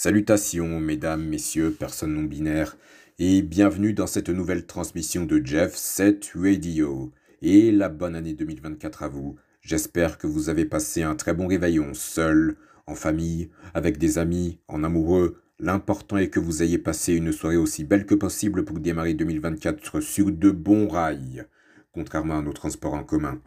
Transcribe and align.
Salutations, 0.00 0.78
mesdames, 0.78 1.24
messieurs, 1.26 1.72
personnes 1.72 2.14
non 2.14 2.22
binaires, 2.22 2.76
et 3.18 3.42
bienvenue 3.42 3.94
dans 3.94 4.06
cette 4.06 4.28
nouvelle 4.28 4.64
transmission 4.64 5.24
de 5.24 5.44
Jeff 5.44 5.74
7 5.74 6.34
Radio. 6.36 7.10
Et 7.42 7.72
la 7.72 7.88
bonne 7.88 8.14
année 8.14 8.32
2024 8.32 9.02
à 9.02 9.08
vous. 9.08 9.34
J'espère 9.60 10.16
que 10.16 10.28
vous 10.28 10.50
avez 10.50 10.66
passé 10.66 11.02
un 11.02 11.16
très 11.16 11.34
bon 11.34 11.48
réveillon, 11.48 11.94
seul, 11.94 12.54
en 12.86 12.94
famille, 12.94 13.50
avec 13.74 13.98
des 13.98 14.18
amis, 14.18 14.60
en 14.68 14.84
amoureux. 14.84 15.42
L'important 15.58 16.16
est 16.16 16.30
que 16.30 16.38
vous 16.38 16.62
ayez 16.62 16.78
passé 16.78 17.14
une 17.14 17.32
soirée 17.32 17.56
aussi 17.56 17.82
belle 17.82 18.06
que 18.06 18.14
possible 18.14 18.64
pour 18.64 18.78
démarrer 18.78 19.14
2024 19.14 19.98
sur 19.98 20.30
de 20.30 20.52
bons 20.52 20.86
rails, 20.86 21.44
contrairement 21.90 22.38
à 22.38 22.42
nos 22.42 22.52
transports 22.52 22.94
en 22.94 23.02
commun. 23.02 23.40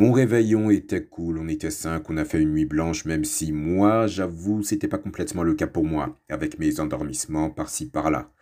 Mon 0.00 0.12
réveillon 0.12 0.70
était 0.70 1.04
cool, 1.04 1.36
on 1.36 1.46
était 1.46 1.70
cinq, 1.70 2.08
on 2.08 2.16
a 2.16 2.24
fait 2.24 2.40
une 2.40 2.52
nuit 2.52 2.64
blanche, 2.64 3.04
même 3.04 3.26
si 3.26 3.52
moi, 3.52 4.06
j'avoue, 4.06 4.62
c'était 4.62 4.88
pas 4.88 4.96
complètement 4.96 5.42
le 5.42 5.52
cas 5.52 5.66
pour 5.66 5.84
moi, 5.84 6.18
avec 6.30 6.58
mes 6.58 6.80
endormissements 6.80 7.50
par-ci 7.50 7.90
par-là. 7.90 8.32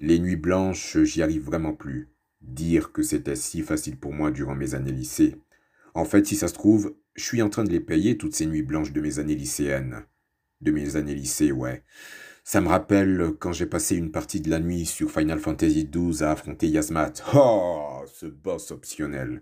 Les 0.00 0.18
nuits 0.18 0.36
blanches, 0.36 0.98
j'y 0.98 1.22
arrive 1.22 1.44
vraiment 1.44 1.72
plus. 1.72 2.10
Dire 2.42 2.92
que 2.92 3.02
c'était 3.02 3.36
si 3.36 3.62
facile 3.62 3.96
pour 3.96 4.12
moi 4.12 4.30
durant 4.30 4.54
mes 4.54 4.74
années 4.74 4.92
lycée. 4.92 5.36
En 5.94 6.04
fait, 6.04 6.26
si 6.26 6.36
ça 6.36 6.48
se 6.48 6.52
trouve, 6.52 6.94
je 7.14 7.24
suis 7.24 7.40
en 7.40 7.48
train 7.48 7.64
de 7.64 7.70
les 7.70 7.80
payer 7.80 8.18
toutes 8.18 8.34
ces 8.34 8.44
nuits 8.44 8.60
blanches 8.60 8.92
de 8.92 9.00
mes 9.00 9.18
années 9.18 9.34
lycéennes. 9.34 10.02
De 10.60 10.72
mes 10.72 10.96
années 10.96 11.14
lycée, 11.14 11.52
ouais. 11.52 11.84
Ça 12.44 12.60
me 12.60 12.68
rappelle 12.68 13.32
quand 13.38 13.52
j'ai 13.52 13.64
passé 13.64 13.96
une 13.96 14.12
partie 14.12 14.42
de 14.42 14.50
la 14.50 14.60
nuit 14.60 14.84
sur 14.84 15.10
Final 15.10 15.38
Fantasy 15.38 15.88
XII 15.90 16.22
à 16.22 16.32
affronter 16.32 16.68
Yasmat. 16.68 17.14
Oh, 17.34 18.02
ce 18.12 18.26
boss 18.26 18.70
optionnel. 18.72 19.40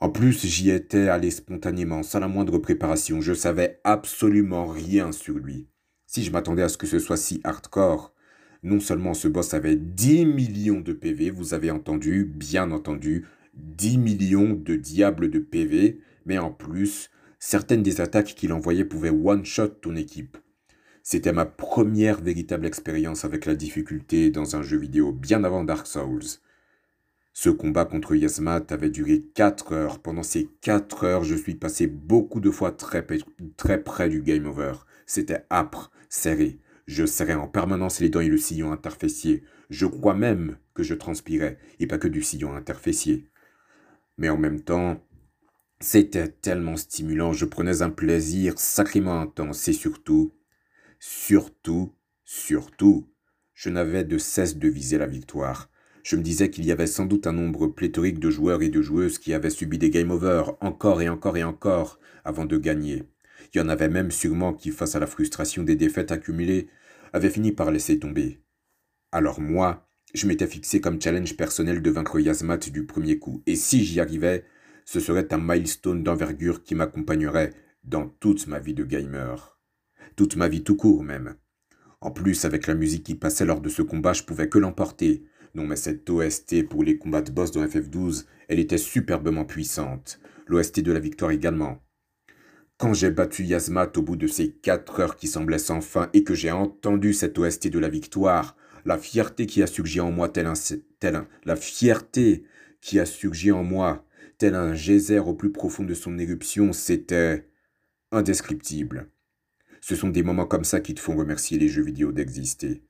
En 0.00 0.10
plus, 0.10 0.44
j'y 0.46 0.70
étais 0.70 1.08
allé 1.08 1.30
spontanément, 1.30 2.02
sans 2.02 2.20
la 2.20 2.28
moindre 2.28 2.58
préparation. 2.58 3.20
Je 3.20 3.32
savais 3.32 3.80
absolument 3.84 4.66
rien 4.66 5.12
sur 5.12 5.38
lui. 5.38 5.68
Si 6.06 6.22
je 6.22 6.30
m'attendais 6.30 6.62
à 6.62 6.68
ce 6.68 6.76
que 6.76 6.86
ce 6.86 6.98
soit 6.98 7.16
si 7.16 7.40
hardcore, 7.44 8.14
non 8.62 8.80
seulement 8.80 9.14
ce 9.14 9.28
boss 9.28 9.54
avait 9.54 9.76
10 9.76 10.26
millions 10.26 10.80
de 10.80 10.92
PV, 10.92 11.30
vous 11.30 11.54
avez 11.54 11.70
entendu, 11.70 12.24
bien 12.24 12.70
entendu, 12.70 13.26
10 13.54 13.98
millions 13.98 14.54
de 14.54 14.76
diables 14.76 15.30
de 15.30 15.38
PV, 15.38 16.00
mais 16.26 16.38
en 16.38 16.50
plus, 16.50 17.10
certaines 17.38 17.82
des 17.82 18.00
attaques 18.00 18.34
qu'il 18.34 18.52
envoyait 18.52 18.84
pouvaient 18.84 19.10
one-shot 19.10 19.68
ton 19.68 19.96
équipe. 19.96 20.36
C'était 21.02 21.32
ma 21.32 21.44
première 21.44 22.20
véritable 22.20 22.64
expérience 22.64 23.26
avec 23.26 23.44
la 23.44 23.54
difficulté 23.54 24.30
dans 24.30 24.56
un 24.56 24.62
jeu 24.62 24.78
vidéo 24.78 25.12
bien 25.12 25.44
avant 25.44 25.62
Dark 25.62 25.86
Souls. 25.86 26.40
Ce 27.36 27.50
combat 27.50 27.84
contre 27.84 28.14
Yasmat 28.14 28.66
avait 28.70 28.90
duré 28.90 29.24
4 29.34 29.72
heures. 29.72 29.98
Pendant 29.98 30.22
ces 30.22 30.48
4 30.60 31.04
heures, 31.04 31.24
je 31.24 31.34
suis 31.34 31.56
passé 31.56 31.88
beaucoup 31.88 32.40
de 32.40 32.48
fois 32.48 32.70
très, 32.70 33.04
très 33.56 33.82
près 33.82 34.08
du 34.08 34.22
game 34.22 34.46
over. 34.46 34.74
C'était 35.04 35.44
âpre, 35.50 35.90
serré. 36.08 36.60
Je 36.86 37.04
serrais 37.04 37.34
en 37.34 37.48
permanence 37.48 37.98
les 37.98 38.08
dents 38.08 38.20
et 38.20 38.28
le 38.28 38.38
sillon 38.38 38.70
interfécier. 38.70 39.42
Je 39.68 39.84
crois 39.84 40.14
même 40.14 40.58
que 40.74 40.84
je 40.84 40.94
transpirais, 40.94 41.58
et 41.80 41.88
pas 41.88 41.98
que 41.98 42.06
du 42.06 42.22
sillon 42.22 42.54
interfécier. 42.54 43.28
Mais 44.16 44.28
en 44.28 44.38
même 44.38 44.60
temps, 44.60 45.02
c'était 45.80 46.28
tellement 46.28 46.76
stimulant, 46.76 47.32
je 47.32 47.46
prenais 47.46 47.82
un 47.82 47.90
plaisir 47.90 48.58
sacrément 48.58 49.20
intense, 49.20 49.66
et 49.66 49.72
surtout, 49.72 50.32
surtout, 51.00 51.92
surtout, 52.24 53.08
je 53.54 53.70
n'avais 53.70 54.04
de 54.04 54.18
cesse 54.18 54.56
de 54.56 54.68
viser 54.68 54.98
la 54.98 55.06
victoire. 55.06 55.68
Je 56.04 56.16
me 56.16 56.22
disais 56.22 56.50
qu'il 56.50 56.66
y 56.66 56.70
avait 56.70 56.86
sans 56.86 57.06
doute 57.06 57.26
un 57.26 57.32
nombre 57.32 57.66
pléthorique 57.66 58.20
de 58.20 58.28
joueurs 58.28 58.60
et 58.60 58.68
de 58.68 58.82
joueuses 58.82 59.18
qui 59.18 59.32
avaient 59.32 59.48
subi 59.48 59.78
des 59.78 59.88
game 59.88 60.10
over 60.10 60.44
encore 60.60 61.00
et 61.00 61.08
encore 61.08 61.38
et 61.38 61.44
encore 61.44 61.98
avant 62.26 62.44
de 62.44 62.58
gagner. 62.58 63.04
Il 63.52 63.58
y 63.58 63.60
en 63.62 63.70
avait 63.70 63.88
même 63.88 64.10
sûrement 64.10 64.52
qui, 64.52 64.70
face 64.70 64.94
à 64.96 65.00
la 65.00 65.06
frustration 65.06 65.62
des 65.62 65.76
défaites 65.76 66.12
accumulées, 66.12 66.68
avaient 67.14 67.30
fini 67.30 67.52
par 67.52 67.70
laisser 67.70 67.98
tomber. 67.98 68.42
Alors 69.12 69.40
moi, 69.40 69.88
je 70.12 70.26
m'étais 70.26 70.46
fixé 70.46 70.78
comme 70.78 71.00
challenge 71.00 71.38
personnel 71.38 71.80
de 71.80 71.90
vaincre 71.90 72.20
Yasmat 72.20 72.58
du 72.70 72.84
premier 72.84 73.18
coup, 73.18 73.42
et 73.46 73.56
si 73.56 73.82
j'y 73.82 73.98
arrivais, 73.98 74.44
ce 74.84 75.00
serait 75.00 75.32
un 75.32 75.38
milestone 75.38 76.02
d'envergure 76.02 76.62
qui 76.62 76.74
m'accompagnerait 76.74 77.54
dans 77.82 78.08
toute 78.08 78.46
ma 78.46 78.58
vie 78.58 78.74
de 78.74 78.84
gamer. 78.84 79.58
Toute 80.16 80.36
ma 80.36 80.48
vie 80.48 80.64
tout 80.64 80.76
court 80.76 81.02
même. 81.02 81.36
En 82.02 82.10
plus, 82.10 82.44
avec 82.44 82.66
la 82.66 82.74
musique 82.74 83.04
qui 83.04 83.14
passait 83.14 83.46
lors 83.46 83.62
de 83.62 83.70
ce 83.70 83.80
combat, 83.80 84.12
je 84.12 84.24
pouvais 84.24 84.50
que 84.50 84.58
l'emporter, 84.58 85.24
non, 85.54 85.66
mais 85.66 85.76
cette 85.76 86.10
OST 86.10 86.68
pour 86.68 86.82
les 86.82 86.98
combats 86.98 87.22
de 87.22 87.30
boss 87.30 87.52
dans 87.52 87.64
FF12, 87.64 88.26
elle 88.48 88.58
était 88.58 88.78
superbement 88.78 89.44
puissante. 89.44 90.18
L'OST 90.48 90.80
de 90.80 90.92
la 90.92 90.98
victoire 90.98 91.30
également. 91.30 91.80
Quand 92.76 92.92
j'ai 92.92 93.10
battu 93.10 93.44
Yasmat 93.44 93.92
au 93.96 94.02
bout 94.02 94.16
de 94.16 94.26
ces 94.26 94.50
quatre 94.50 94.98
heures 94.98 95.16
qui 95.16 95.28
semblaient 95.28 95.58
sans 95.58 95.80
fin 95.80 96.10
et 96.12 96.24
que 96.24 96.34
j'ai 96.34 96.50
entendu 96.50 97.14
cette 97.14 97.38
OST 97.38 97.68
de 97.68 97.78
la 97.78 97.88
victoire, 97.88 98.56
la 98.84 98.98
fierté 98.98 99.46
qui 99.46 99.62
a 99.62 99.68
surgi 99.68 100.00
en 100.00 100.10
moi 100.10 100.28
tel 100.28 100.46
un, 100.46 100.54
tel 100.98 101.14
un, 101.14 101.28
la 101.44 101.54
fierté 101.54 102.44
qui 102.80 102.98
a 102.98 103.06
surgi 103.06 103.52
en 103.52 103.62
moi 103.62 104.04
tel 104.38 104.56
un 104.56 104.74
geyser 104.74 105.20
au 105.20 105.34
plus 105.34 105.52
profond 105.52 105.84
de 105.84 105.94
son 105.94 106.18
éruption, 106.18 106.72
c'était 106.72 107.48
indescriptible. 108.10 109.08
Ce 109.80 109.94
sont 109.94 110.08
des 110.08 110.24
moments 110.24 110.46
comme 110.46 110.64
ça 110.64 110.80
qui 110.80 110.94
te 110.94 111.00
font 111.00 111.16
remercier 111.16 111.58
les 111.58 111.68
jeux 111.68 111.84
vidéo 111.84 112.10
d'exister. 112.10 112.82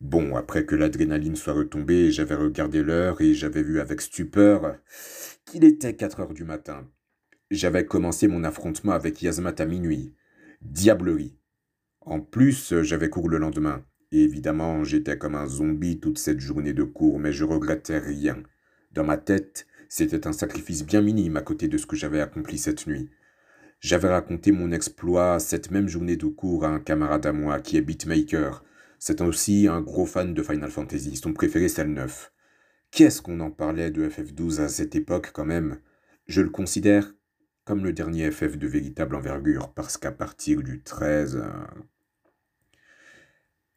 Bon, 0.00 0.36
après 0.36 0.66
que 0.66 0.76
l'adrénaline 0.76 1.36
soit 1.36 1.54
retombée, 1.54 2.10
j'avais 2.10 2.34
regardé 2.34 2.82
l'heure 2.82 3.20
et 3.20 3.32
j'avais 3.32 3.62
vu 3.62 3.80
avec 3.80 4.02
stupeur 4.02 4.76
qu'il 5.46 5.64
était 5.64 5.96
4 5.96 6.20
heures 6.20 6.34
du 6.34 6.44
matin. 6.44 6.86
J'avais 7.50 7.86
commencé 7.86 8.28
mon 8.28 8.44
affrontement 8.44 8.92
avec 8.92 9.22
Yasmat 9.22 9.54
à 9.58 9.64
minuit. 9.64 10.14
Diablerie. 10.60 11.38
En 12.00 12.20
plus, 12.20 12.74
j'avais 12.82 13.08
cours 13.08 13.28
le 13.28 13.38
lendemain. 13.38 13.84
Évidemment, 14.12 14.84
j'étais 14.84 15.18
comme 15.18 15.34
un 15.34 15.46
zombie 15.46 15.98
toute 15.98 16.18
cette 16.18 16.40
journée 16.40 16.72
de 16.72 16.82
cours, 16.82 17.18
mais 17.18 17.32
je 17.32 17.44
regrettais 17.44 17.98
rien. 17.98 18.42
Dans 18.92 19.04
ma 19.04 19.16
tête, 19.16 19.66
c'était 19.88 20.26
un 20.26 20.32
sacrifice 20.32 20.84
bien 20.84 21.00
minime 21.00 21.36
à 21.36 21.42
côté 21.42 21.68
de 21.68 21.78
ce 21.78 21.86
que 21.86 21.96
j'avais 21.96 22.20
accompli 22.20 22.58
cette 22.58 22.86
nuit. 22.86 23.10
J'avais 23.80 24.08
raconté 24.08 24.52
mon 24.52 24.72
exploit 24.72 25.38
cette 25.38 25.70
même 25.70 25.88
journée 25.88 26.16
de 26.16 26.26
cours 26.26 26.64
à 26.64 26.68
un 26.68 26.80
camarade 26.80 27.26
à 27.26 27.32
moi 27.32 27.60
qui 27.60 27.76
est 27.76 27.82
beatmaker, 27.82 28.64
c'est 28.98 29.20
aussi 29.20 29.68
un 29.68 29.80
gros 29.80 30.06
fan 30.06 30.34
de 30.34 30.42
Final 30.42 30.70
Fantasy. 30.70 31.16
Son 31.16 31.32
préféré, 31.32 31.68
c'est 31.68 31.84
le 31.84 31.90
9. 31.90 32.32
Qu'est-ce 32.90 33.22
qu'on 33.22 33.40
en 33.40 33.50
parlait 33.50 33.90
de 33.90 34.08
FF12 34.08 34.60
à 34.60 34.68
cette 34.68 34.94
époque, 34.94 35.30
quand 35.32 35.44
même? 35.44 35.78
Je 36.26 36.40
le 36.40 36.50
considère 36.50 37.12
comme 37.64 37.84
le 37.84 37.92
dernier 37.92 38.30
FF 38.30 38.56
de 38.56 38.66
véritable 38.68 39.16
envergure, 39.16 39.72
parce 39.72 39.96
qu'à 39.96 40.12
partir 40.12 40.62
du 40.62 40.82
13... 40.82 41.36
Euh, 41.36 41.50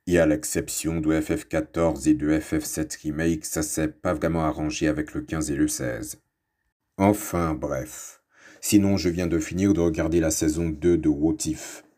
et 0.08 0.18
à 0.18 0.26
l'exception 0.26 1.02
de 1.02 1.14
FF14 1.14 2.10
et 2.10 2.16
de 2.16 2.32
FF7 2.32 3.04
Remake, 3.04 3.46
ça 3.46 3.62
s'est 3.62 3.90
pas 3.90 4.16
vraiment 4.16 4.44
arrangé 4.44 4.88
avec 4.88 5.14
le 5.14 5.22
15 5.22 5.52
et 5.52 5.56
le 5.56 5.68
16. 5.68 6.20
Enfin, 6.98 7.54
bref. 7.54 8.24
Sinon, 8.60 8.98
je 8.98 9.10
viens 9.10 9.28
de 9.28 9.38
finir 9.38 9.74
de 9.74 9.82
regarder 9.82 10.20
la 10.20 10.32
saison 10.32 10.70
2 10.70 10.98
de 10.98 11.10
What 11.10 11.38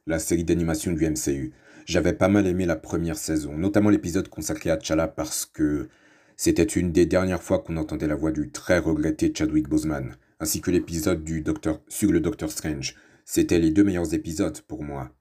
la 0.07 0.19
série 0.19 0.43
d'animation 0.43 0.91
du 0.91 1.09
MCU. 1.09 1.53
J'avais 1.85 2.13
pas 2.13 2.27
mal 2.27 2.47
aimé 2.47 2.65
la 2.65 2.75
première 2.75 3.17
saison, 3.17 3.57
notamment 3.57 3.89
l'épisode 3.89 4.27
consacré 4.27 4.69
à 4.69 4.77
T'Challa 4.77 5.07
parce 5.07 5.45
que 5.45 5.89
c'était 6.37 6.63
une 6.63 6.91
des 6.91 7.05
dernières 7.05 7.43
fois 7.43 7.59
qu'on 7.59 7.77
entendait 7.77 8.07
la 8.07 8.15
voix 8.15 8.31
du 8.31 8.49
très 8.49 8.79
regretté 8.79 9.31
Chadwick 9.35 9.67
Boseman, 9.67 10.15
ainsi 10.39 10.61
que 10.61 10.71
l'épisode 10.71 11.23
du 11.23 11.41
docteur 11.41 11.81
sur 11.87 12.11
le 12.11 12.19
Docteur 12.19 12.51
Strange. 12.51 12.95
C'était 13.25 13.59
les 13.59 13.71
deux 13.71 13.83
meilleurs 13.83 14.13
épisodes 14.13 14.59
pour 14.61 14.83
moi. 14.83 15.11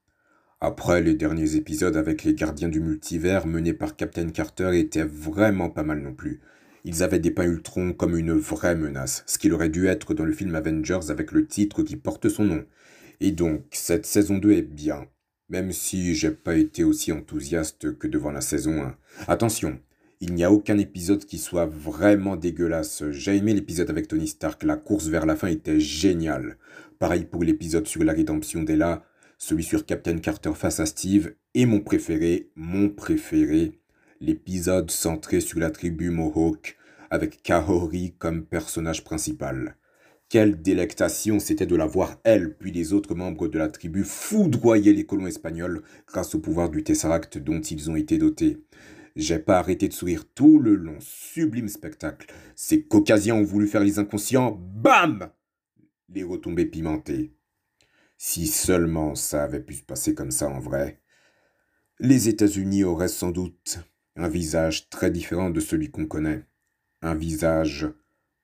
Après, 0.61 1.03
les 1.03 1.15
derniers 1.15 1.57
épisodes 1.57 1.97
avec 1.97 2.25
les 2.25 2.35
gardiens 2.35 2.69
du 2.69 2.81
multivers 2.81 3.47
menés 3.47 3.73
par 3.73 3.97
Captain 3.97 4.31
Carter 4.31 4.79
étaient 4.79 5.05
vraiment 5.05 5.71
pas 5.71 5.83
mal 5.83 6.01
non 6.01 6.15
plus. 6.15 6.41
Ils 6.85 7.03
avaient 7.03 7.19
dépeint 7.19 7.45
Ultron 7.45 7.93
comme 7.93 8.17
une 8.17 8.33
vraie 8.33 8.75
menace, 8.75 9.23
ce 9.27 9.39
qu'il 9.39 9.53
aurait 9.53 9.69
dû 9.69 9.87
être 9.87 10.15
dans 10.15 10.25
le 10.25 10.33
film 10.33 10.55
Avengers 10.55 11.11
avec 11.11 11.33
le 11.33 11.47
titre 11.47 11.83
qui 11.83 11.97
porte 11.97 12.29
son 12.29 12.45
nom. 12.45 12.65
Et 13.21 13.33
donc, 13.33 13.65
cette 13.73 14.07
saison 14.07 14.39
2 14.39 14.53
est 14.53 14.63
bien, 14.63 15.07
même 15.51 15.73
si 15.73 16.15
j'ai 16.15 16.31
pas 16.31 16.57
été 16.57 16.85
aussi 16.85 17.13
enthousiaste 17.13 17.99
que 17.99 18.07
devant 18.07 18.31
la 18.31 18.41
saison 18.41 18.83
1. 18.83 18.97
Attention, 19.29 19.79
il 20.21 20.35
n'y 20.35 20.45
a 20.45 20.53
aucun 20.53 20.79
épisode 20.79 21.25
qui 21.25 21.39
soit 21.39 21.67
vraiment 21.67 22.37
dégueulasse. 22.37 23.03
J'ai 23.11 23.37
aimé 23.37 23.53
l'épisode 23.53 23.91
avec 23.91 24.09
Tony 24.09 24.29
Stark, 24.29 24.63
la 24.63 24.77
course 24.77 25.09
vers 25.09 25.27
la 25.27 25.37
fin 25.37 25.49
était 25.49 25.81
géniale. 25.81 26.57
Pareil 26.99 27.25
pour 27.25 27.43
l'épisode 27.43 27.87
sur 27.87 28.05
la 28.05 28.13
rédemption 28.13 28.63
d'Ella, 28.63 29.03
celui 29.39 29.65
sur 29.65 29.87
Captain 29.87 30.19
Carter 30.19 30.53
face 30.55 30.81
à 30.81 30.87
Steve, 30.87 31.33
et 31.55 31.67
mon 31.67 31.81
préféré, 31.81 32.51
mon 32.55 32.89
préféré, 32.91 33.73
l'épisode 34.21 34.91
centré 34.91 35.41
sur 35.41 35.59
la 35.59 35.71
tribu 35.71 36.11
Mohawk, 36.11 36.77
avec 37.11 37.43
Kahori 37.43 38.15
comme 38.19 38.45
personnage 38.45 39.03
principal. 39.03 39.77
Quelle 40.31 40.63
délectation 40.63 41.41
c'était 41.41 41.67
de 41.67 41.75
la 41.75 41.87
voir, 41.87 42.21
elle, 42.23 42.57
puis 42.57 42.71
les 42.71 42.93
autres 42.93 43.17
membres 43.17 43.49
de 43.49 43.59
la 43.59 43.67
tribu 43.69 44.05
foudroyer 44.05 44.93
les 44.93 45.05
colons 45.05 45.27
espagnols 45.27 45.83
grâce 46.07 46.37
au 46.37 46.39
pouvoir 46.39 46.71
du 46.71 46.85
Tesseract 46.85 47.39
dont 47.39 47.61
ils 47.61 47.91
ont 47.91 47.97
été 47.97 48.17
dotés. 48.17 48.65
J'ai 49.17 49.41
pas 49.41 49.59
arrêté 49.59 49.89
de 49.89 49.93
sourire 49.93 50.25
tout 50.33 50.61
le 50.61 50.77
long, 50.77 50.95
sublime 51.01 51.69
spectacle. 51.69 52.33
Ces 52.55 52.85
caucasiens 52.85 53.35
ont 53.35 53.43
voulu 53.43 53.67
faire 53.67 53.83
les 53.83 53.99
inconscients, 53.99 54.53
bam 54.53 55.33
Les 56.09 56.23
retombées 56.23 56.67
pimentées. 56.67 57.35
Si 58.17 58.47
seulement 58.47 59.17
ça 59.17 59.43
avait 59.43 59.59
pu 59.59 59.75
se 59.75 59.83
passer 59.83 60.15
comme 60.15 60.31
ça 60.31 60.49
en 60.49 60.61
vrai. 60.61 61.01
les 61.99 62.29
États-Unis 62.29 62.85
auraient 62.85 63.09
sans 63.09 63.33
doute 63.33 63.81
un 64.15 64.29
visage 64.29 64.91
très 64.91 65.11
différent 65.11 65.51
de 65.51 65.59
celui 65.59 65.91
qu'on 65.91 66.07
connaît, 66.07 66.45
un 67.03 67.17
visage 67.17 67.89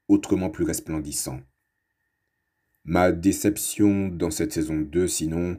autrement 0.08 0.50
plus 0.50 0.64
resplendissant. 0.64 1.38
Ma 2.88 3.10
déception 3.10 4.06
dans 4.06 4.30
cette 4.30 4.52
saison 4.52 4.78
2, 4.78 5.08
sinon, 5.08 5.58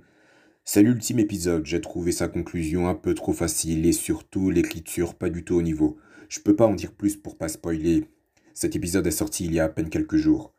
c'est 0.64 0.82
l'ultime 0.82 1.20
épisode. 1.20 1.66
J'ai 1.66 1.82
trouvé 1.82 2.14
sa 2.14 2.30
conclusion 2.30 2.88
un 2.88 2.96
peu 2.96 3.14
trop 3.14 3.34
facile 3.34 3.86
et 3.86 3.92
surtout 3.92 4.50
l'écriture 4.50 5.14
pas 5.14 5.30
du 5.30 5.44
tout 5.44 5.56
au 5.56 5.62
niveau. 5.62 5.98
Je 6.30 6.40
peux 6.40 6.56
pas 6.56 6.66
en 6.66 6.74
dire 6.74 6.94
plus 6.94 7.18
pour 7.18 7.38
pas 7.38 7.50
spoiler. 7.50 8.06
Cet 8.54 8.78
épisode 8.78 9.06
est 9.08 9.12
sorti 9.12 9.44
il 9.44 9.54
y 9.54 9.60
a 9.60 9.66
à 9.66 9.70
peine 9.70 9.90
quelques 9.90 10.16
jours. 10.16 10.54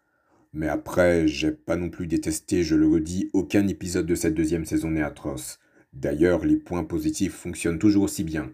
Mais 0.52 0.68
après, 0.68 1.26
j'ai 1.26 1.52
pas 1.52 1.76
non 1.76 1.88
plus 1.88 2.06
détesté, 2.06 2.62
je 2.62 2.74
le 2.74 2.86
redis, 2.86 3.30
aucun 3.32 3.66
épisode 3.66 4.06
de 4.06 4.14
cette 4.14 4.34
deuxième 4.34 4.66
saison 4.66 4.90
n'est 4.90 5.02
atroce. 5.02 5.58
D'ailleurs, 5.94 6.44
les 6.44 6.56
points 6.56 6.84
positifs 6.84 7.34
fonctionnent 7.34 7.78
toujours 7.78 8.02
aussi 8.02 8.24
bien. 8.24 8.52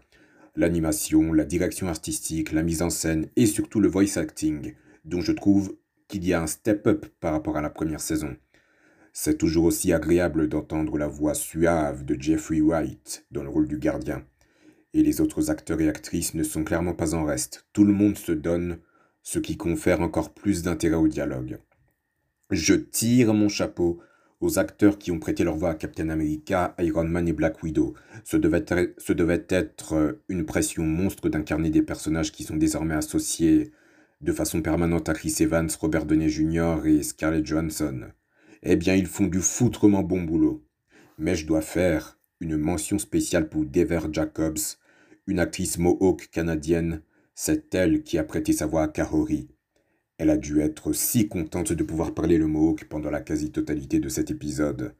L'animation, 0.54 1.32
la 1.32 1.44
direction 1.44 1.88
artistique, 1.88 2.52
la 2.52 2.62
mise 2.62 2.82
en 2.82 2.90
scène 2.90 3.26
et 3.34 3.46
surtout 3.46 3.80
le 3.80 3.88
voice 3.88 4.18
acting, 4.18 4.74
dont 5.04 5.20
je 5.20 5.32
trouve 5.32 5.76
qu'il 6.14 6.28
y 6.28 6.32
a 6.32 6.40
un 6.40 6.46
step-up 6.46 7.06
par 7.18 7.32
rapport 7.32 7.56
à 7.56 7.60
la 7.60 7.70
première 7.70 8.00
saison. 8.00 8.36
C'est 9.12 9.36
toujours 9.36 9.64
aussi 9.64 9.92
agréable 9.92 10.48
d'entendre 10.48 10.96
la 10.96 11.08
voix 11.08 11.34
suave 11.34 12.04
de 12.04 12.14
Jeffrey 12.16 12.60
Wright 12.60 13.26
dans 13.32 13.42
le 13.42 13.48
rôle 13.48 13.66
du 13.66 13.78
gardien. 13.78 14.24
Et 14.92 15.02
les 15.02 15.20
autres 15.20 15.50
acteurs 15.50 15.80
et 15.80 15.88
actrices 15.88 16.34
ne 16.34 16.44
sont 16.44 16.62
clairement 16.62 16.94
pas 16.94 17.14
en 17.14 17.24
reste. 17.24 17.66
Tout 17.72 17.82
le 17.82 17.92
monde 17.92 18.16
se 18.16 18.30
donne, 18.30 18.78
ce 19.24 19.40
qui 19.40 19.56
confère 19.56 20.02
encore 20.02 20.32
plus 20.34 20.62
d'intérêt 20.62 20.94
au 20.94 21.08
dialogue. 21.08 21.58
Je 22.52 22.74
tire 22.74 23.34
mon 23.34 23.48
chapeau 23.48 23.98
aux 24.40 24.60
acteurs 24.60 24.98
qui 24.98 25.10
ont 25.10 25.18
prêté 25.18 25.42
leur 25.42 25.56
voix 25.56 25.70
à 25.70 25.74
Captain 25.74 26.10
America, 26.10 26.76
Iron 26.78 27.08
Man 27.08 27.26
et 27.26 27.32
Black 27.32 27.60
Widow. 27.60 27.94
Ce 28.22 28.36
devait, 28.36 28.64
ce 28.98 29.12
devait 29.12 29.46
être 29.48 30.20
une 30.28 30.46
pression 30.46 30.84
monstre 30.84 31.28
d'incarner 31.28 31.70
des 31.70 31.82
personnages 31.82 32.30
qui 32.30 32.44
sont 32.44 32.56
désormais 32.56 32.94
associés 32.94 33.72
de 34.24 34.32
façon 34.32 34.62
permanente 34.62 35.08
à 35.08 35.14
Chris 35.14 35.36
Evans, 35.40 35.68
Robert 35.78 36.06
Downey 36.06 36.30
Jr. 36.30 36.86
et 36.86 37.02
Scarlett 37.02 37.46
Johansson. 37.46 38.06
Eh 38.62 38.76
bien, 38.76 38.94
ils 38.94 39.06
font 39.06 39.26
du 39.26 39.40
foutrement 39.40 40.02
bon 40.02 40.22
boulot. 40.22 40.64
Mais 41.18 41.36
je 41.36 41.46
dois 41.46 41.60
faire 41.60 42.18
une 42.40 42.56
mention 42.56 42.98
spéciale 42.98 43.48
pour 43.50 43.66
Dever 43.66 44.00
Jacobs, 44.10 44.58
une 45.26 45.38
actrice 45.38 45.78
mohawk 45.78 46.30
canadienne. 46.32 47.02
C'est 47.34 47.74
elle 47.74 48.02
qui 48.02 48.16
a 48.16 48.24
prêté 48.24 48.52
sa 48.54 48.66
voix 48.66 48.84
à 48.84 48.88
Kahori. 48.88 49.48
Elle 50.16 50.30
a 50.30 50.36
dû 50.38 50.60
être 50.60 50.92
si 50.92 51.28
contente 51.28 51.72
de 51.72 51.84
pouvoir 51.84 52.14
parler 52.14 52.38
le 52.38 52.46
Mohawk 52.46 52.84
pendant 52.84 53.10
la 53.10 53.20
quasi-totalité 53.20 53.98
de 53.98 54.08
cet 54.08 54.30
épisode. 54.30 54.94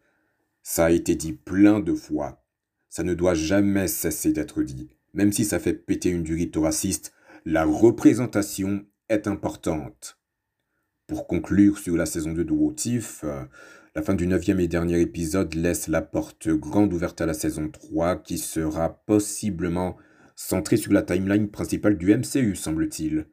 Ça 0.63 0.87
a 0.87 0.91
été 0.91 1.15
dit 1.15 1.33
plein 1.33 1.81
de 1.81 1.95
fois. 1.95 2.45
Ça 2.91 3.05
ne 3.05 3.15
doit 3.15 3.35
jamais 3.35 3.87
cesser 3.89 4.33
d'être 4.33 4.63
dit. 4.63 4.91
Même 5.13 5.33
si 5.33 5.45
ça 5.45 5.61
fait 5.61 5.75
péter 5.75 6.11
une 6.11 6.25
durite 6.25 6.57
raciste, 6.57 7.13
la 7.45 7.65
représentation 7.65 8.85
est 9.09 9.27
importante. 9.27 10.19
Pour 11.07 11.27
conclure 11.27 11.79
sur 11.79 11.97
la 11.97 12.07
saison 12.07 12.33
2 12.33 12.45
de 12.45 12.53
What 12.53 12.75
euh, 13.25 13.45
la 13.95 14.03
fin 14.03 14.15
du 14.15 14.27
neuvième 14.27 14.61
et 14.61 14.69
dernier 14.69 15.01
épisode 15.01 15.55
laisse 15.55 15.89
la 15.89 16.03
porte 16.03 16.49
grande 16.49 16.93
ouverte 16.93 17.21
à 17.21 17.27
la 17.27 17.35
saison 17.35 17.69
3 17.69 18.17
qui 18.17 18.39
sera 18.39 19.05
possiblement 19.05 19.97
centrée 20.35 20.77
sur 20.77 20.93
la 20.93 21.03
timeline 21.03 21.49
principale 21.49 21.97
du 21.97 22.15
MCU, 22.15 22.57
semble-t-il. 22.57 23.27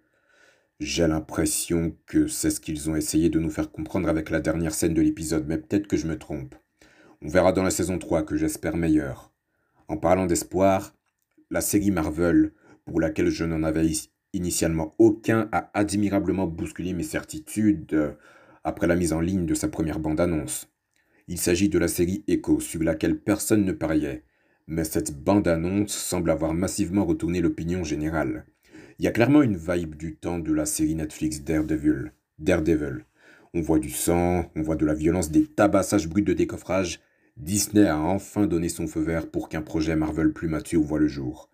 J'ai 0.79 1.07
l'impression 1.07 1.95
que 2.05 2.27
c'est 2.27 2.49
ce 2.49 2.59
qu'ils 2.59 2.89
ont 2.89 2.95
essayé 2.95 3.29
de 3.29 3.39
nous 3.39 3.49
faire 3.49 3.71
comprendre 3.71 4.09
avec 4.09 4.29
la 4.29 4.39
dernière 4.39 4.73
scène 4.73 4.93
de 4.93 5.01
l'épisode, 5.01 5.45
mais 5.47 5.57
peut-être 5.57 5.87
que 5.87 5.97
je 5.97 6.07
me 6.07 6.17
trompe. 6.17 6.55
On 7.21 7.27
verra 7.27 7.53
dans 7.53 7.63
la 7.63 7.71
saison 7.71 7.97
3 7.97 8.23
que 8.23 8.35
j'espère 8.35 8.75
meilleure. 8.75 9.31
En 9.87 9.97
parlant 9.97 10.25
d'espoir, 10.25 10.95
la 11.49 11.61
série 11.61 11.91
Marvel, 11.91 12.53
pour 12.85 12.99
laquelle 12.99 13.29
je 13.29 13.45
n'en 13.45 13.63
avais 13.63 13.85
initialement 14.33 14.95
aucun, 14.97 15.49
a 15.51 15.69
admirablement 15.73 16.47
bousculé 16.47 16.93
mes 16.93 17.03
certitudes 17.03 17.93
euh, 17.93 18.13
après 18.63 18.87
la 18.87 18.95
mise 18.95 19.13
en 19.13 19.19
ligne 19.19 19.45
de 19.45 19.53
sa 19.53 19.67
première 19.67 19.99
bande-annonce. 19.99 20.69
Il 21.27 21.37
s'agit 21.37 21.69
de 21.69 21.79
la 21.79 21.87
série 21.87 22.23
Echo, 22.27 22.59
sur 22.59 22.81
laquelle 22.83 23.19
personne 23.19 23.65
ne 23.65 23.71
pariait, 23.71 24.23
mais 24.67 24.83
cette 24.83 25.23
bande-annonce 25.23 25.93
semble 25.93 26.31
avoir 26.31 26.53
massivement 26.53 27.05
retourné 27.05 27.41
l'opinion 27.41 27.83
générale. 27.83 28.45
Il 28.99 29.05
y 29.05 29.07
a 29.07 29.11
clairement 29.11 29.41
une 29.41 29.57
vibe 29.57 29.95
du 29.95 30.15
temps 30.15 30.39
de 30.39 30.53
la 30.53 30.65
série 30.65 30.95
Netflix 30.95 31.41
Daredevil. 31.41 32.13
Daredevil. 32.39 33.05
On 33.53 33.61
voit 33.61 33.79
du 33.79 33.89
sang, 33.89 34.49
on 34.55 34.61
voit 34.61 34.75
de 34.75 34.85
la 34.85 34.93
violence, 34.93 35.31
des 35.31 35.45
tabassages 35.45 36.07
bruts 36.07 36.21
de 36.21 36.33
décoffrage. 36.33 36.99
Disney 37.35 37.87
a 37.87 37.99
enfin 37.99 38.45
donné 38.47 38.69
son 38.69 38.87
feu 38.87 39.01
vert 39.01 39.29
pour 39.29 39.49
qu'un 39.49 39.61
projet 39.61 39.95
Marvel 39.95 40.31
plus 40.33 40.47
mature 40.47 40.81
voit 40.81 40.99
le 40.99 41.07
jour. 41.07 41.50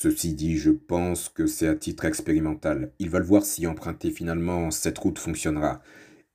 Ceci 0.00 0.34
dit, 0.34 0.56
je 0.56 0.70
pense 0.70 1.28
que 1.28 1.48
c'est 1.48 1.66
à 1.66 1.74
titre 1.74 2.04
expérimental. 2.04 2.92
Ils 3.00 3.10
veulent 3.10 3.24
voir 3.24 3.44
si 3.44 3.66
emprunter 3.66 4.12
finalement 4.12 4.70
cette 4.70 4.96
route 4.96 5.18
fonctionnera. 5.18 5.82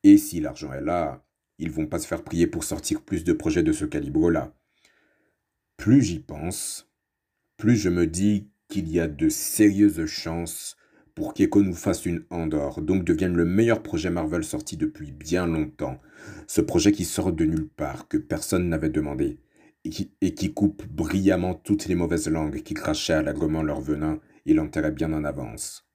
Et 0.03 0.17
si 0.17 0.41
l'argent 0.41 0.73
est 0.73 0.81
là, 0.81 1.25
ils 1.59 1.71
vont 1.71 1.87
pas 1.87 1.99
se 1.99 2.05
faire 2.05 2.25
prier 2.25 2.45
pour 2.45 2.65
sortir 2.65 3.01
plus 3.01 3.23
de 3.23 3.31
projets 3.31 3.63
de 3.63 3.71
ce 3.71 3.85
calibre-là. 3.85 4.53
Plus 5.77 6.01
j'y 6.01 6.19
pense, 6.19 6.91
plus 7.55 7.77
je 7.77 7.87
me 7.87 8.05
dis 8.05 8.49
qu'il 8.67 8.89
y 8.89 8.99
a 8.99 9.07
de 9.07 9.29
sérieuses 9.29 10.07
chances 10.07 10.75
pour 11.15 11.33
qu'Echo 11.33 11.63
nous 11.63 11.73
fasse 11.73 12.05
une 12.05 12.25
Andorre, 12.31 12.81
donc 12.81 13.05
devienne 13.05 13.37
le 13.37 13.45
meilleur 13.45 13.81
projet 13.81 14.09
Marvel 14.09 14.43
sorti 14.43 14.75
depuis 14.75 15.13
bien 15.13 15.47
longtemps. 15.47 16.01
Ce 16.47 16.59
projet 16.59 16.91
qui 16.91 17.05
sort 17.05 17.31
de 17.31 17.45
nulle 17.45 17.69
part, 17.69 18.09
que 18.09 18.17
personne 18.17 18.67
n'avait 18.67 18.89
demandé, 18.89 19.39
et 19.85 20.33
qui, 20.33 20.53
coupe 20.53 20.85
brillamment 20.85 21.55
toutes 21.55 21.87
les 21.87 21.95
mauvaises 21.95 22.29
langues 22.29 22.61
qui 22.63 22.73
crachaient 22.73 23.13
allègrement 23.13 23.63
leur 23.63 23.81
venin 23.81 24.19
et 24.45 24.53
l'enterraient 24.53 24.91
bien 24.91 25.11
en 25.13 25.23
avance. 25.23 25.87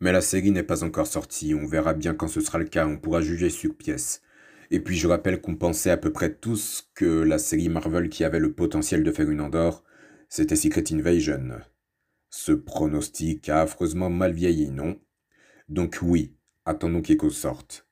Mais 0.00 0.12
la 0.12 0.20
série 0.20 0.50
n'est 0.50 0.62
pas 0.62 0.84
encore 0.84 1.06
sortie, 1.06 1.54
on 1.54 1.66
verra 1.66 1.94
bien 1.94 2.14
quand 2.14 2.28
ce 2.28 2.40
sera 2.40 2.58
le 2.58 2.64
cas, 2.64 2.86
on 2.86 2.98
pourra 2.98 3.20
juger 3.20 3.50
sur 3.50 3.76
pièce. 3.76 4.22
Et 4.70 4.80
puis 4.80 4.96
je 4.96 5.08
rappelle 5.08 5.40
qu'on 5.40 5.56
pensait 5.56 5.90
à 5.90 5.96
peu 5.96 6.12
près 6.12 6.34
tous 6.34 6.90
que 6.94 7.04
la 7.04 7.38
série 7.38 7.68
Marvel 7.68 8.08
qui 8.08 8.24
avait 8.24 8.38
le 8.38 8.52
potentiel 8.52 9.02
de 9.02 9.12
faire 9.12 9.30
une 9.30 9.40
Andorre, 9.40 9.84
c'était 10.28 10.56
Secret 10.56 10.84
Invasion. 10.92 11.60
Ce 12.30 12.52
pronostic 12.52 13.48
a 13.48 13.62
affreusement 13.62 14.10
mal 14.10 14.32
vieilli, 14.32 14.68
non? 14.70 15.00
Donc 15.68 15.98
oui, 16.02 16.36
attendons 16.64 17.00
qu'Echo 17.00 17.30
sorte. 17.30 17.87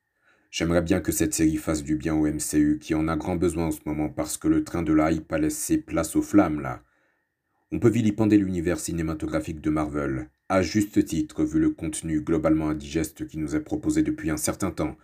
J'aimerais 0.50 0.82
bien 0.82 1.00
que 1.00 1.12
cette 1.12 1.34
série 1.34 1.56
fasse 1.56 1.82
du 1.82 1.96
bien 1.96 2.14
au 2.14 2.26
MCU, 2.26 2.78
qui 2.80 2.94
en 2.94 3.08
a 3.08 3.16
grand 3.16 3.36
besoin 3.36 3.66
en 3.66 3.70
ce 3.70 3.80
moment 3.84 4.08
parce 4.08 4.38
que 4.38 4.48
le 4.48 4.64
train 4.64 4.82
de 4.82 4.92
la 4.92 5.12
hype 5.12 5.32
a 5.32 5.38
laissé 5.38 5.78
place 5.78 6.16
aux 6.16 6.22
flammes, 6.22 6.60
là. 6.60 6.82
On 7.72 7.80
peut 7.80 7.90
vilipender 7.90 8.38
l'univers 8.38 8.78
cinématographique 8.78 9.60
de 9.60 9.70
Marvel, 9.70 10.30
à 10.48 10.62
juste 10.62 11.04
titre 11.04 11.44
vu 11.44 11.58
le 11.58 11.70
contenu 11.70 12.20
globalement 12.20 12.68
indigeste 12.68 13.26
qui 13.26 13.38
nous 13.38 13.56
est 13.56 13.60
proposé 13.60 14.02
depuis 14.02 14.30
un 14.30 14.36
certain 14.36 14.70
temps, 14.70 14.96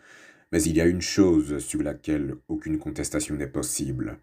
mais 0.52 0.62
il 0.62 0.76
y 0.76 0.80
a 0.80 0.86
une 0.86 1.02
chose 1.02 1.58
sur 1.58 1.82
laquelle 1.82 2.36
aucune 2.48 2.78
contestation 2.78 3.34
n'est 3.34 3.48
possible. 3.48 4.18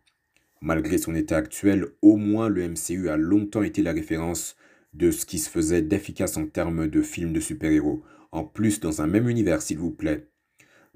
Malgré 0.61 0.97
son 0.97 1.15
état 1.15 1.37
actuel, 1.37 1.87
au 2.01 2.15
moins 2.15 2.49
le 2.49 2.67
MCU 2.67 3.09
a 3.09 3.17
longtemps 3.17 3.63
été 3.63 3.81
la 3.81 3.91
référence 3.91 4.55
de 4.93 5.11
ce 5.11 5.25
qui 5.25 5.39
se 5.39 5.49
faisait 5.49 5.81
d'efficace 5.81 6.37
en 6.37 6.45
termes 6.45 6.87
de 6.87 7.01
films 7.01 7.33
de 7.33 7.39
super-héros, 7.39 8.03
en 8.31 8.43
plus 8.43 8.79
dans 8.79 9.01
un 9.01 9.07
même 9.07 9.29
univers 9.29 9.61
s'il 9.61 9.77
vous 9.79 9.91
plaît. 9.91 10.27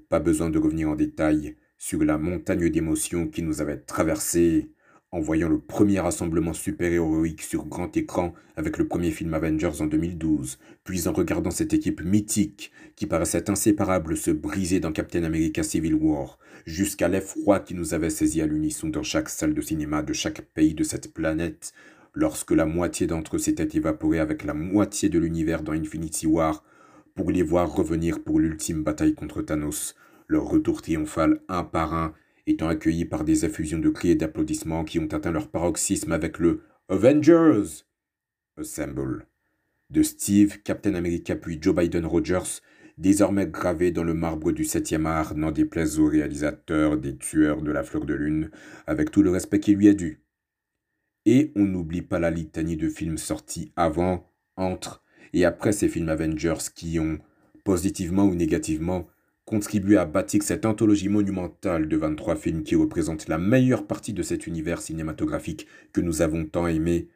Pas 0.08 0.20
besoin 0.20 0.50
de 0.50 0.58
revenir 0.58 0.90
en 0.90 0.96
détail 0.96 1.56
sur 1.78 2.04
la 2.04 2.18
montagne 2.18 2.70
d'émotions 2.70 3.26
qui 3.26 3.42
nous 3.42 3.60
avait 3.60 3.78
traversé 3.78 4.70
en 5.14 5.20
voyant 5.20 5.48
le 5.48 5.60
premier 5.60 6.00
rassemblement 6.00 6.52
super-héroïque 6.52 7.42
sur 7.42 7.66
grand 7.66 7.96
écran 7.96 8.34
avec 8.56 8.78
le 8.78 8.88
premier 8.88 9.12
film 9.12 9.32
Avengers 9.32 9.80
en 9.80 9.86
2012, 9.86 10.58
puis 10.82 11.06
en 11.06 11.12
regardant 11.12 11.52
cette 11.52 11.72
équipe 11.72 12.02
mythique 12.02 12.72
qui 12.96 13.06
paraissait 13.06 13.48
inséparable 13.48 14.16
se 14.16 14.32
briser 14.32 14.80
dans 14.80 14.90
Captain 14.90 15.22
America 15.22 15.62
Civil 15.62 15.94
War, 15.94 16.40
jusqu'à 16.66 17.06
l'effroi 17.06 17.60
qui 17.60 17.74
nous 17.74 17.94
avait 17.94 18.10
saisi 18.10 18.40
à 18.40 18.46
l'unisson 18.46 18.88
dans 18.88 19.04
chaque 19.04 19.28
salle 19.28 19.54
de 19.54 19.60
cinéma 19.60 20.02
de 20.02 20.12
chaque 20.12 20.40
pays 20.52 20.74
de 20.74 20.82
cette 20.82 21.14
planète 21.14 21.72
lorsque 22.12 22.50
la 22.50 22.66
moitié 22.66 23.06
d'entre 23.06 23.36
eux 23.36 23.38
s'était 23.40 23.76
évaporée 23.78 24.18
avec 24.18 24.44
la 24.44 24.54
moitié 24.54 25.08
de 25.10 25.20
l'univers 25.20 25.62
dans 25.62 25.72
Infinity 25.72 26.26
War, 26.26 26.64
pour 27.14 27.30
les 27.30 27.42
voir 27.42 27.72
revenir 27.72 28.22
pour 28.22 28.40
l'ultime 28.40 28.82
bataille 28.82 29.14
contre 29.14 29.42
Thanos, 29.42 29.94
leur 30.26 30.44
retour 30.44 30.82
triomphal 30.82 31.40
un 31.48 31.64
par 31.64 31.94
un 31.94 32.14
étant 32.46 32.68
accueillis 32.68 33.04
par 33.04 33.24
des 33.24 33.44
effusions 33.44 33.78
de 33.78 33.88
cris 33.88 34.10
et 34.10 34.16
d'applaudissements 34.16 34.84
qui 34.84 34.98
ont 34.98 35.12
atteint 35.12 35.32
leur 35.32 35.48
paroxysme 35.48 36.12
avec 36.12 36.38
le 36.38 36.62
Avengers 36.88 37.84
Assemble 38.56 39.26
de 39.90 40.02
Steve, 40.02 40.62
Captain 40.62 40.94
America 40.94 41.36
puis 41.36 41.58
Joe 41.60 41.74
Biden 41.74 42.04
Rogers, 42.04 42.60
désormais 42.98 43.46
gravé 43.46 43.90
dans 43.90 44.04
le 44.04 44.14
marbre 44.14 44.52
du 44.52 44.64
septième 44.64 45.06
art, 45.06 45.34
n'en 45.34 45.52
déplaise 45.52 45.98
au 45.98 46.06
réalisateur 46.06 46.96
des 46.96 47.16
tueurs 47.16 47.62
de 47.62 47.70
la 47.70 47.82
fleur 47.82 48.04
de 48.04 48.14
lune, 48.14 48.50
avec 48.86 49.10
tout 49.10 49.22
le 49.22 49.30
respect 49.30 49.60
qui 49.60 49.74
lui 49.74 49.86
est 49.86 49.94
dû. 49.94 50.20
Et 51.26 51.52
on 51.54 51.64
n'oublie 51.64 52.02
pas 52.02 52.18
la 52.18 52.30
litanie 52.30 52.76
de 52.76 52.88
films 52.88 53.18
sortis 53.18 53.72
avant, 53.76 54.30
entre 54.56 55.03
et 55.34 55.44
après 55.44 55.72
ces 55.72 55.88
films 55.88 56.08
Avengers 56.08 56.70
qui 56.74 56.98
ont, 57.00 57.18
positivement 57.64 58.24
ou 58.24 58.34
négativement, 58.34 59.08
contribué 59.44 59.96
à 59.98 60.06
bâtir 60.06 60.42
cette 60.42 60.64
anthologie 60.64 61.08
monumentale 61.08 61.88
de 61.88 61.96
23 61.96 62.36
films 62.36 62.62
qui 62.62 62.76
représentent 62.76 63.28
la 63.28 63.36
meilleure 63.36 63.86
partie 63.86 64.12
de 64.12 64.22
cet 64.22 64.46
univers 64.46 64.80
cinématographique 64.80 65.66
que 65.92 66.00
nous 66.00 66.22
avons 66.22 66.46
tant 66.46 66.68
aimé, 66.68 67.08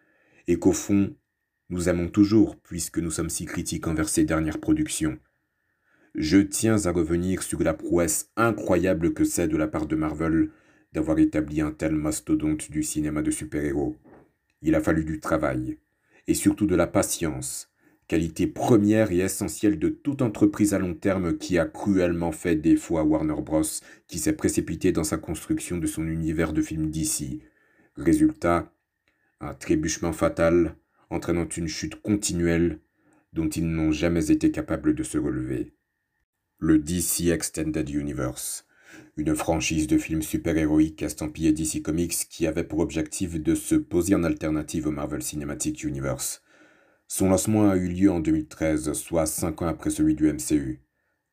et 0.48 0.58
qu'au 0.58 0.72
fond, 0.72 1.14
nous 1.70 1.88
aimons 1.88 2.08
toujours 2.08 2.56
puisque 2.56 2.98
nous 2.98 3.12
sommes 3.12 3.30
si 3.30 3.46
critiques 3.46 3.86
envers 3.86 4.08
ces 4.08 4.24
dernières 4.24 4.58
productions. 4.58 5.18
Je 6.16 6.38
tiens 6.38 6.86
à 6.86 6.90
revenir 6.90 7.42
sur 7.42 7.62
la 7.62 7.72
prouesse 7.72 8.30
incroyable 8.36 9.14
que 9.14 9.24
c'est 9.24 9.46
de 9.46 9.56
la 9.56 9.68
part 9.68 9.86
de 9.86 9.94
Marvel 9.94 10.50
d'avoir 10.92 11.18
établi 11.18 11.60
un 11.60 11.70
tel 11.70 11.94
mastodonte 11.94 12.70
du 12.70 12.82
cinéma 12.82 13.22
de 13.22 13.30
super-héros. 13.30 13.96
Il 14.60 14.74
a 14.74 14.80
fallu 14.80 15.04
du 15.04 15.20
travail, 15.20 15.78
et 16.26 16.34
surtout 16.34 16.66
de 16.66 16.74
la 16.74 16.88
patience, 16.88 17.70
qualité 18.08 18.46
première 18.46 19.12
et 19.12 19.18
essentielle 19.18 19.78
de 19.78 19.90
toute 19.90 20.22
entreprise 20.22 20.72
à 20.72 20.78
long 20.78 20.94
terme 20.94 21.36
qui 21.36 21.58
a 21.58 21.66
cruellement 21.66 22.32
fait 22.32 22.56
défaut 22.56 22.96
à 22.96 23.04
Warner 23.04 23.40
Bros, 23.42 23.62
qui 24.06 24.18
s'est 24.18 24.32
précipité 24.32 24.92
dans 24.92 25.04
sa 25.04 25.18
construction 25.18 25.76
de 25.76 25.86
son 25.86 26.06
univers 26.06 26.54
de 26.54 26.62
films 26.62 26.90
d'ici. 26.90 27.42
Résultat, 27.96 28.72
un 29.40 29.52
trébuchement 29.52 30.12
fatal, 30.12 30.74
entraînant 31.10 31.48
une 31.48 31.68
chute 31.68 32.00
continuelle 32.00 32.80
dont 33.34 33.48
ils 33.48 33.68
n'ont 33.68 33.92
jamais 33.92 34.30
été 34.30 34.50
capables 34.50 34.94
de 34.94 35.02
se 35.02 35.18
relever. 35.18 35.74
Le 36.58 36.78
DC 36.78 37.28
Extended 37.28 37.88
Universe, 37.90 38.66
une 39.16 39.34
franchise 39.36 39.86
de 39.86 39.98
films 39.98 40.22
super-héroïques 40.22 41.02
estampillés 41.02 41.52
DC 41.52 41.82
Comics 41.82 42.26
qui 42.30 42.46
avait 42.46 42.64
pour 42.64 42.78
objectif 42.78 43.40
de 43.40 43.54
se 43.54 43.74
poser 43.74 44.14
en 44.14 44.24
alternative 44.24 44.86
au 44.86 44.92
Marvel 44.92 45.22
Cinematic 45.22 45.84
Universe. 45.84 46.42
Son 47.10 47.30
lancement 47.30 47.70
a 47.70 47.76
eu 47.76 47.88
lieu 47.88 48.12
en 48.12 48.20
2013, 48.20 48.92
soit 48.92 49.24
5 49.24 49.62
ans 49.62 49.66
après 49.66 49.88
celui 49.88 50.14
du 50.14 50.30
MCU. 50.30 50.82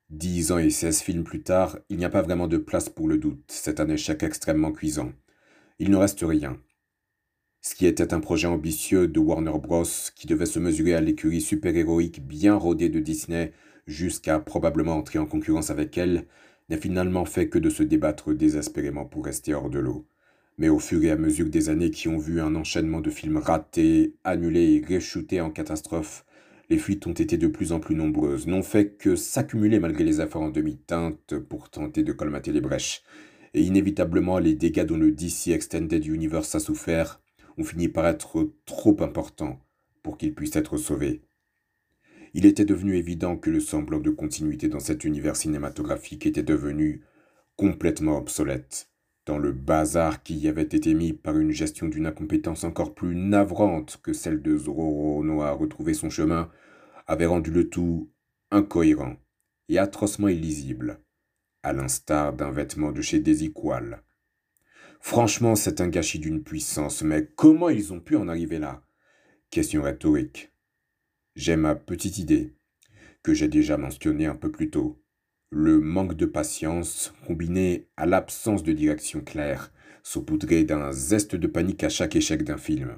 10 0.10 0.54
ans 0.54 0.58
et 0.58 0.70
16 0.70 1.02
films 1.02 1.24
plus 1.26 1.44
tard, 1.44 1.78
il 1.90 1.98
n'y 1.98 2.06
a 2.06 2.10
pas 2.10 2.22
vraiment 2.22 2.48
de 2.48 2.58
place 2.58 2.88
pour 2.88 3.10
le 3.10 3.18
doute, 3.18 3.44
c'est 3.50 3.82
un 3.82 3.90
échec 3.90 4.24
extrêmement 4.24 4.72
cuisant. 4.72 5.12
Il 5.80 5.92
ne 5.92 5.98
reste 5.98 6.22
rien. 6.22 6.58
Ce 7.60 7.76
qui 7.76 7.86
était 7.88 8.14
un 8.14 8.22
projet 8.22 8.48
ambitieux 8.48 9.10
de 9.10 9.20
Warner 9.20 9.60
Bros. 9.62 9.84
qui 10.16 10.28
devait 10.28 10.46
se 10.46 10.60
mesurer 10.60 10.96
à 10.96 11.02
l'écurie 11.02 11.42
super-héroïque 11.42 12.26
bien 12.26 12.56
rodée 12.56 12.88
de 12.88 13.02
Disney 13.02 13.52
jusqu'à 13.86 14.40
probablement 14.40 14.96
entrer 14.96 15.20
en 15.20 15.26
concurrence 15.26 15.72
avec 15.72 15.98
elle, 15.98 16.26
n'a 16.70 16.78
finalement 16.78 17.26
fait 17.26 17.50
que 17.50 17.60
de 17.60 17.70
se 17.70 17.84
débattre 17.84 18.34
désespérément 18.34 19.06
pour 19.06 19.26
rester 19.26 19.54
hors 19.54 19.70
de 19.70 19.80
l'eau. 19.80 20.08
Mais 20.58 20.70
au 20.70 20.80
fur 20.80 21.04
et 21.04 21.12
à 21.12 21.18
mesure 21.18 21.50
des 21.50 21.70
années 21.70 21.92
qui 21.92 22.08
ont 22.08 22.18
vu 22.18 22.40
un 22.40 22.56
enchaînement 22.56 23.02
de 23.02 23.10
films 23.10 23.38
ratés, 23.38 24.16
annulés 24.24 24.76
et 24.76 24.86
réchutés 24.86 25.42
en 25.42 25.52
catastrophe, 25.52 26.26
les 26.70 26.78
fuites 26.78 27.06
ont 27.08 27.14
été 27.14 27.38
de 27.38 27.48
plus 27.48 27.74
en 27.74 27.80
plus 27.82 27.96
nombreuses, 27.96 28.48
n'ont 28.48 28.64
fait 28.64 28.92
que 28.98 29.18
s'accumuler 29.18 29.80
malgré 29.80 30.06
les 30.06 30.22
efforts 30.22 30.44
en 30.44 30.50
demi-teinte 30.50 31.38
pour 31.40 31.70
tenter 31.70 32.04
de 32.04 32.14
colmater 32.14 32.54
les 32.54 32.62
brèches. 32.62 33.04
Et 33.54 33.62
inévitablement, 33.62 34.40
les 34.40 34.56
dégâts 34.56 34.86
dont 34.86 34.98
le 34.98 35.12
DC 35.12 35.50
Extended 35.50 36.06
Universe 36.06 36.56
a 36.56 36.60
souffert 36.60 37.22
ont 37.58 37.64
fini 37.64 37.90
par 37.90 38.08
être 38.08 38.52
trop 38.66 38.96
importants 39.02 39.60
pour 40.04 40.18
qu'ils 40.18 40.34
puissent 40.34 40.56
être 40.56 40.78
sauvés. 40.78 41.22
Il 42.34 42.46
était 42.46 42.66
devenu 42.66 42.98
évident 42.98 43.38
que 43.38 43.50
le 43.50 43.60
semblant 43.60 44.00
de 44.00 44.10
continuité 44.10 44.68
dans 44.68 44.80
cet 44.80 45.04
univers 45.04 45.36
cinématographique 45.36 46.26
était 46.26 46.44
devenu 46.44 47.02
complètement 47.56 48.18
obsolète 48.18 48.90
dans 49.26 49.38
le 49.38 49.52
bazar 49.52 50.22
qui 50.24 50.36
y 50.36 50.48
avait 50.48 50.62
été 50.62 50.94
mis 50.94 51.14
par 51.14 51.38
une 51.38 51.52
gestion 51.52 51.88
d'une 51.88 52.06
incompétence 52.06 52.64
encore 52.64 52.94
plus 52.94 53.16
navrante 53.16 54.00
que 54.04 54.14
celle 54.14 54.42
de 54.42 54.56
Zororo 54.58 55.24
Noah 55.24 55.50
à 55.50 55.52
retrouver 55.52 55.94
son 55.94 56.10
chemin, 56.10 56.52
avait 57.08 57.26
rendu 57.26 57.52
le 57.52 57.70
tout 57.70 58.12
incohérent 58.52 59.16
et 59.70 59.80
atrocement 59.80 60.28
illisible, 60.28 61.00
à 61.64 61.74
l'instar 61.74 62.34
d'un 62.34 62.52
vêtement 62.52 62.92
de 62.92 63.02
chez 63.02 63.20
Desiqual. 63.20 64.04
Franchement, 65.00 65.56
c'est 65.56 65.82
un 65.82 65.88
gâchis 65.88 66.20
d'une 66.20 66.44
puissance, 66.44 67.02
mais 67.04 67.28
comment 67.36 67.70
ils 67.70 67.94
ont 67.94 68.00
pu 68.00 68.16
en 68.16 68.28
arriver 68.28 68.60
là? 68.60 68.84
Question 69.50 69.84
rhétorique. 69.84 70.52
J'ai 71.36 71.56
ma 71.56 71.76
petite 71.76 72.18
idée, 72.18 72.56
que 73.24 73.34
j'ai 73.34 73.48
déjà 73.48 73.78
mentionnée 73.78 74.26
un 74.26 74.36
peu 74.36 74.52
plus 74.52 74.70
tôt. 74.70 75.04
Le 75.58 75.80
manque 75.80 76.16
de 76.16 76.26
patience, 76.26 77.14
combiné 77.26 77.88
à 77.96 78.06
l'absence 78.06 78.62
de 78.62 78.74
direction 78.74 79.22
claire, 79.22 79.72
saupoudré 80.04 80.66
d'un 80.66 80.92
zeste 80.92 81.38
de 81.38 81.48
panique 81.48 81.86
à 81.86 81.88
chaque 81.88 82.18
échec 82.18 82.44
d'un 82.44 82.58
film. 82.58 82.98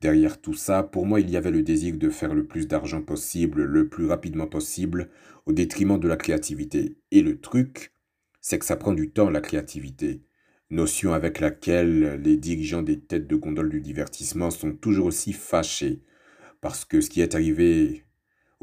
Derrière 0.00 0.40
tout 0.40 0.54
ça, 0.54 0.82
pour 0.82 1.06
moi, 1.06 1.20
il 1.20 1.30
y 1.30 1.36
avait 1.36 1.52
le 1.52 1.62
désir 1.62 1.96
de 1.96 2.10
faire 2.10 2.34
le 2.34 2.48
plus 2.48 2.66
d'argent 2.66 3.00
possible, 3.00 3.62
le 3.62 3.88
plus 3.88 4.06
rapidement 4.06 4.48
possible, 4.48 5.08
au 5.46 5.52
détriment 5.52 6.00
de 6.00 6.08
la 6.08 6.16
créativité. 6.16 6.98
Et 7.12 7.22
le 7.22 7.40
truc, 7.40 7.92
c'est 8.40 8.58
que 8.58 8.64
ça 8.64 8.74
prend 8.74 8.92
du 8.92 9.12
temps, 9.12 9.30
la 9.30 9.40
créativité. 9.40 10.24
Notion 10.68 11.12
avec 11.12 11.38
laquelle 11.38 12.20
les 12.24 12.38
dirigeants 12.38 12.82
des 12.82 12.98
têtes 12.98 13.28
de 13.28 13.36
gondole 13.36 13.70
du 13.70 13.80
divertissement 13.80 14.50
sont 14.50 14.72
toujours 14.72 15.06
aussi 15.06 15.32
fâchés. 15.32 16.02
Parce 16.60 16.84
que 16.84 17.00
ce 17.00 17.08
qui 17.08 17.20
est 17.20 17.36
arrivé 17.36 18.02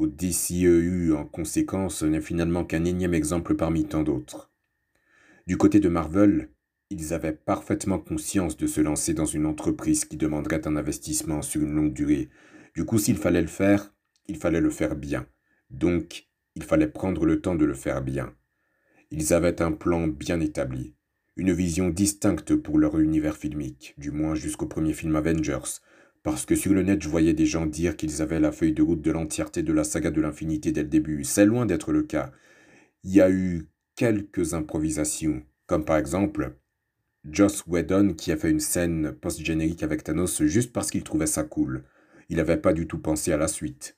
au 0.00 0.06
DCEU 0.06 1.12
en 1.12 1.26
conséquence 1.26 2.02
n'est 2.02 2.22
finalement 2.22 2.64
qu'un 2.64 2.86
énième 2.86 3.12
exemple 3.12 3.54
parmi 3.54 3.84
tant 3.84 4.02
d'autres. 4.02 4.50
Du 5.46 5.58
côté 5.58 5.78
de 5.78 5.90
Marvel, 5.90 6.48
ils 6.88 7.12
avaient 7.12 7.34
parfaitement 7.34 7.98
conscience 7.98 8.56
de 8.56 8.66
se 8.66 8.80
lancer 8.80 9.12
dans 9.12 9.26
une 9.26 9.44
entreprise 9.44 10.06
qui 10.06 10.16
demanderait 10.16 10.66
un 10.66 10.76
investissement 10.76 11.42
sur 11.42 11.60
une 11.60 11.74
longue 11.74 11.92
durée. 11.92 12.30
Du 12.74 12.86
coup, 12.86 12.96
s'il 12.96 13.18
fallait 13.18 13.42
le 13.42 13.46
faire, 13.46 13.92
il 14.26 14.38
fallait 14.38 14.62
le 14.62 14.70
faire 14.70 14.96
bien. 14.96 15.26
Donc, 15.68 16.28
il 16.54 16.62
fallait 16.62 16.88
prendre 16.88 17.26
le 17.26 17.42
temps 17.42 17.54
de 17.54 17.66
le 17.66 17.74
faire 17.74 18.00
bien. 18.00 18.34
Ils 19.10 19.34
avaient 19.34 19.60
un 19.60 19.72
plan 19.72 20.08
bien 20.08 20.40
établi, 20.40 20.94
une 21.36 21.52
vision 21.52 21.90
distincte 21.90 22.54
pour 22.56 22.78
leur 22.78 22.98
univers 22.98 23.36
filmique, 23.36 23.94
du 23.98 24.12
moins 24.12 24.34
jusqu'au 24.34 24.66
premier 24.66 24.94
film 24.94 25.14
Avengers, 25.14 25.82
parce 26.22 26.44
que 26.44 26.54
sur 26.54 26.74
le 26.74 26.82
net, 26.82 27.02
je 27.02 27.08
voyais 27.08 27.32
des 27.32 27.46
gens 27.46 27.66
dire 27.66 27.96
qu'ils 27.96 28.20
avaient 28.20 28.40
la 28.40 28.52
feuille 28.52 28.72
de 28.72 28.82
route 28.82 29.00
de 29.00 29.10
l'entièreté 29.10 29.62
de 29.62 29.72
la 29.72 29.84
saga 29.84 30.10
de 30.10 30.20
l'infinité 30.20 30.72
dès 30.72 30.82
le 30.82 30.88
début. 30.88 31.24
C'est 31.24 31.46
loin 31.46 31.66
d'être 31.66 31.92
le 31.92 32.02
cas. 32.02 32.30
Il 33.04 33.14
y 33.14 33.20
a 33.20 33.30
eu 33.30 33.68
quelques 33.96 34.52
improvisations, 34.52 35.42
comme 35.66 35.84
par 35.84 35.96
exemple 35.96 36.54
Joss 37.24 37.64
Whedon 37.66 38.14
qui 38.14 38.32
a 38.32 38.36
fait 38.36 38.50
une 38.50 38.60
scène 38.60 39.12
post-générique 39.12 39.82
avec 39.82 40.04
Thanos 40.04 40.42
juste 40.44 40.72
parce 40.72 40.90
qu'il 40.90 41.04
trouvait 41.04 41.26
ça 41.26 41.44
cool. 41.44 41.84
Il 42.28 42.36
n'avait 42.36 42.56
pas 42.56 42.72
du 42.72 42.86
tout 42.86 42.98
pensé 42.98 43.32
à 43.32 43.36
la 43.36 43.48
suite. 43.48 43.96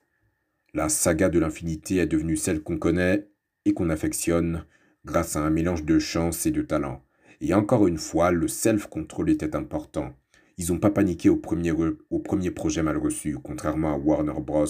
La 0.74 0.88
saga 0.88 1.28
de 1.28 1.38
l'infinité 1.38 1.96
est 1.96 2.06
devenue 2.06 2.36
celle 2.36 2.62
qu'on 2.62 2.78
connaît 2.78 3.28
et 3.64 3.74
qu'on 3.74 3.90
affectionne 3.90 4.64
grâce 5.04 5.36
à 5.36 5.40
un 5.40 5.50
mélange 5.50 5.84
de 5.84 5.98
chance 5.98 6.46
et 6.46 6.50
de 6.50 6.62
talent. 6.62 7.04
Et 7.40 7.54
encore 7.54 7.86
une 7.86 7.98
fois, 7.98 8.30
le 8.30 8.48
self-control 8.48 9.30
était 9.30 9.56
important. 9.56 10.16
Ils 10.58 10.68
n'ont 10.68 10.78
pas 10.78 10.90
paniqué 10.90 11.28
au 11.28 11.36
premier, 11.36 12.50
projet 12.50 12.82
mal 12.82 12.98
reçu, 12.98 13.38
contrairement 13.42 13.94
à 13.94 13.96
Warner 13.96 14.40
Bros. 14.40 14.66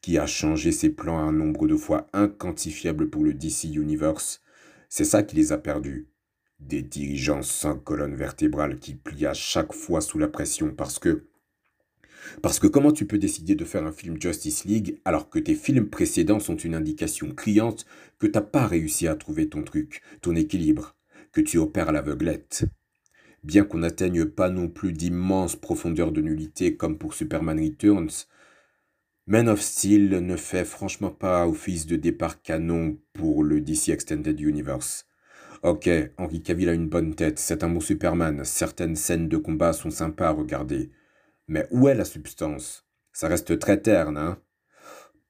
qui 0.00 0.18
a 0.18 0.26
changé 0.26 0.72
ses 0.72 0.90
plans 0.90 1.18
un 1.18 1.32
nombre 1.32 1.66
de 1.66 1.76
fois 1.76 2.08
inquantifiable 2.12 3.10
pour 3.10 3.24
le 3.24 3.32
DC 3.32 3.64
Universe. 3.64 4.42
C'est 4.88 5.04
ça 5.04 5.22
qui 5.22 5.36
les 5.36 5.52
a 5.52 5.58
perdus. 5.58 6.08
Des 6.60 6.82
dirigeants 6.82 7.42
sans 7.42 7.78
colonne 7.78 8.14
vertébrale 8.14 8.78
qui 8.78 8.94
plient 8.94 9.26
à 9.26 9.34
chaque 9.34 9.72
fois 9.72 10.00
sous 10.00 10.18
la 10.18 10.28
pression 10.28 10.74
parce 10.74 10.98
que 10.98 11.26
parce 12.42 12.58
que 12.58 12.66
comment 12.66 12.92
tu 12.92 13.06
peux 13.06 13.18
décider 13.18 13.54
de 13.54 13.64
faire 13.64 13.86
un 13.86 13.92
film 13.92 14.20
Justice 14.20 14.64
League 14.64 15.00
alors 15.04 15.28
que 15.28 15.38
tes 15.38 15.54
films 15.54 15.90
précédents 15.90 16.40
sont 16.40 16.56
une 16.56 16.74
indication 16.74 17.30
criante 17.34 17.84
que 18.18 18.26
t'as 18.26 18.40
pas 18.40 18.66
réussi 18.66 19.06
à 19.08 19.14
trouver 19.14 19.48
ton 19.48 19.62
truc, 19.62 20.02
ton 20.22 20.34
équilibre, 20.34 20.96
que 21.32 21.40
tu 21.40 21.58
opères 21.58 21.90
à 21.90 21.92
l'aveuglette? 21.92 22.64
Bien 23.44 23.64
qu'on 23.64 23.78
n'atteigne 23.78 24.24
pas 24.24 24.48
non 24.48 24.68
plus 24.68 24.92
d'immenses 24.94 25.54
profondeurs 25.54 26.12
de 26.12 26.22
nullité 26.22 26.78
comme 26.78 26.96
pour 26.96 27.12
Superman 27.12 27.60
Returns, 27.60 28.26
Man 29.26 29.50
of 29.50 29.60
Steel 29.60 30.08
ne 30.08 30.36
fait 30.36 30.64
franchement 30.64 31.10
pas 31.10 31.46
office 31.46 31.86
de 31.86 31.96
départ 31.96 32.40
canon 32.40 32.98
pour 33.12 33.44
le 33.44 33.60
DC 33.60 33.90
Extended 33.90 34.40
Universe. 34.40 35.06
Ok, 35.62 35.90
Henry 36.16 36.42
Cavill 36.42 36.70
a 36.70 36.72
une 36.72 36.88
bonne 36.88 37.14
tête, 37.14 37.38
c'est 37.38 37.62
un 37.62 37.68
bon 37.68 37.80
Superman, 37.80 38.44
certaines 38.44 38.96
scènes 38.96 39.28
de 39.28 39.36
combat 39.36 39.74
sont 39.74 39.90
sympas 39.90 40.28
à 40.28 40.32
regarder. 40.32 40.90
Mais 41.46 41.66
où 41.70 41.88
est 41.88 41.94
la 41.94 42.06
substance? 42.06 42.86
Ça 43.12 43.28
reste 43.28 43.58
très 43.58 43.80
terne, 43.80 44.16
hein? 44.16 44.38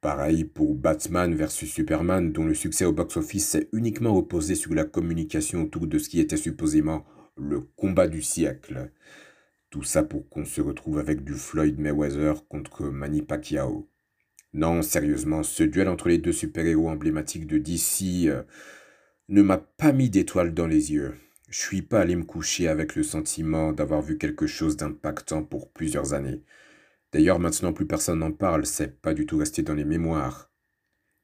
Pareil 0.00 0.44
pour 0.44 0.75
Batman 0.75 1.35
vs 1.35 1.66
Superman, 1.66 2.33
dont 2.33 2.44
le 2.44 2.54
succès 2.54 2.85
au 2.85 2.92
box-office 2.92 3.49
s'est 3.49 3.68
uniquement 3.73 4.14
reposé 4.14 4.54
sur 4.54 4.73
la 4.73 4.85
communication 4.85 5.64
autour 5.64 5.88
de 5.88 5.99
ce 5.99 6.09
qui 6.09 6.21
était 6.21 6.37
supposément 6.37 7.04
le 7.36 7.60
combat 7.60 8.08
du 8.08 8.22
siècle. 8.22 8.90
Tout 9.70 9.82
ça 9.82 10.02
pour 10.02 10.28
qu'on 10.28 10.44
se 10.44 10.60
retrouve 10.60 10.98
avec 10.98 11.24
du 11.24 11.34
Floyd 11.34 11.78
Mayweather 11.78 12.46
contre 12.48 12.84
Manny 12.84 13.22
Pacquiao. 13.22 13.88
Non, 14.52 14.82
sérieusement, 14.82 15.42
ce 15.42 15.64
duel 15.64 15.88
entre 15.88 16.08
les 16.08 16.18
deux 16.18 16.32
super-héros 16.32 16.88
emblématiques 16.88 17.48
de 17.48 17.58
DC 17.58 18.28
euh, 18.28 18.44
ne 19.28 19.42
m'a 19.42 19.58
pas 19.58 19.92
mis 19.92 20.10
d'étoiles 20.10 20.54
dans 20.54 20.68
les 20.68 20.92
yeux. 20.92 21.14
Je 21.48 21.58
suis 21.58 21.82
pas 21.82 22.00
allé 22.00 22.14
me 22.14 22.24
coucher 22.24 22.68
avec 22.68 22.94
le 22.94 23.02
sentiment 23.02 23.72
d'avoir 23.72 24.00
vu 24.00 24.16
quelque 24.16 24.46
chose 24.46 24.76
d'impactant 24.76 25.42
pour 25.42 25.72
plusieurs 25.72 26.14
années. 26.14 26.42
D'ailleurs, 27.12 27.40
maintenant 27.40 27.72
plus 27.72 27.86
personne 27.86 28.20
n'en 28.20 28.32
parle, 28.32 28.66
c'est 28.66 29.00
pas 29.00 29.14
du 29.14 29.26
tout 29.26 29.38
resté 29.38 29.62
dans 29.62 29.74
les 29.74 29.84
mémoires. 29.84 30.52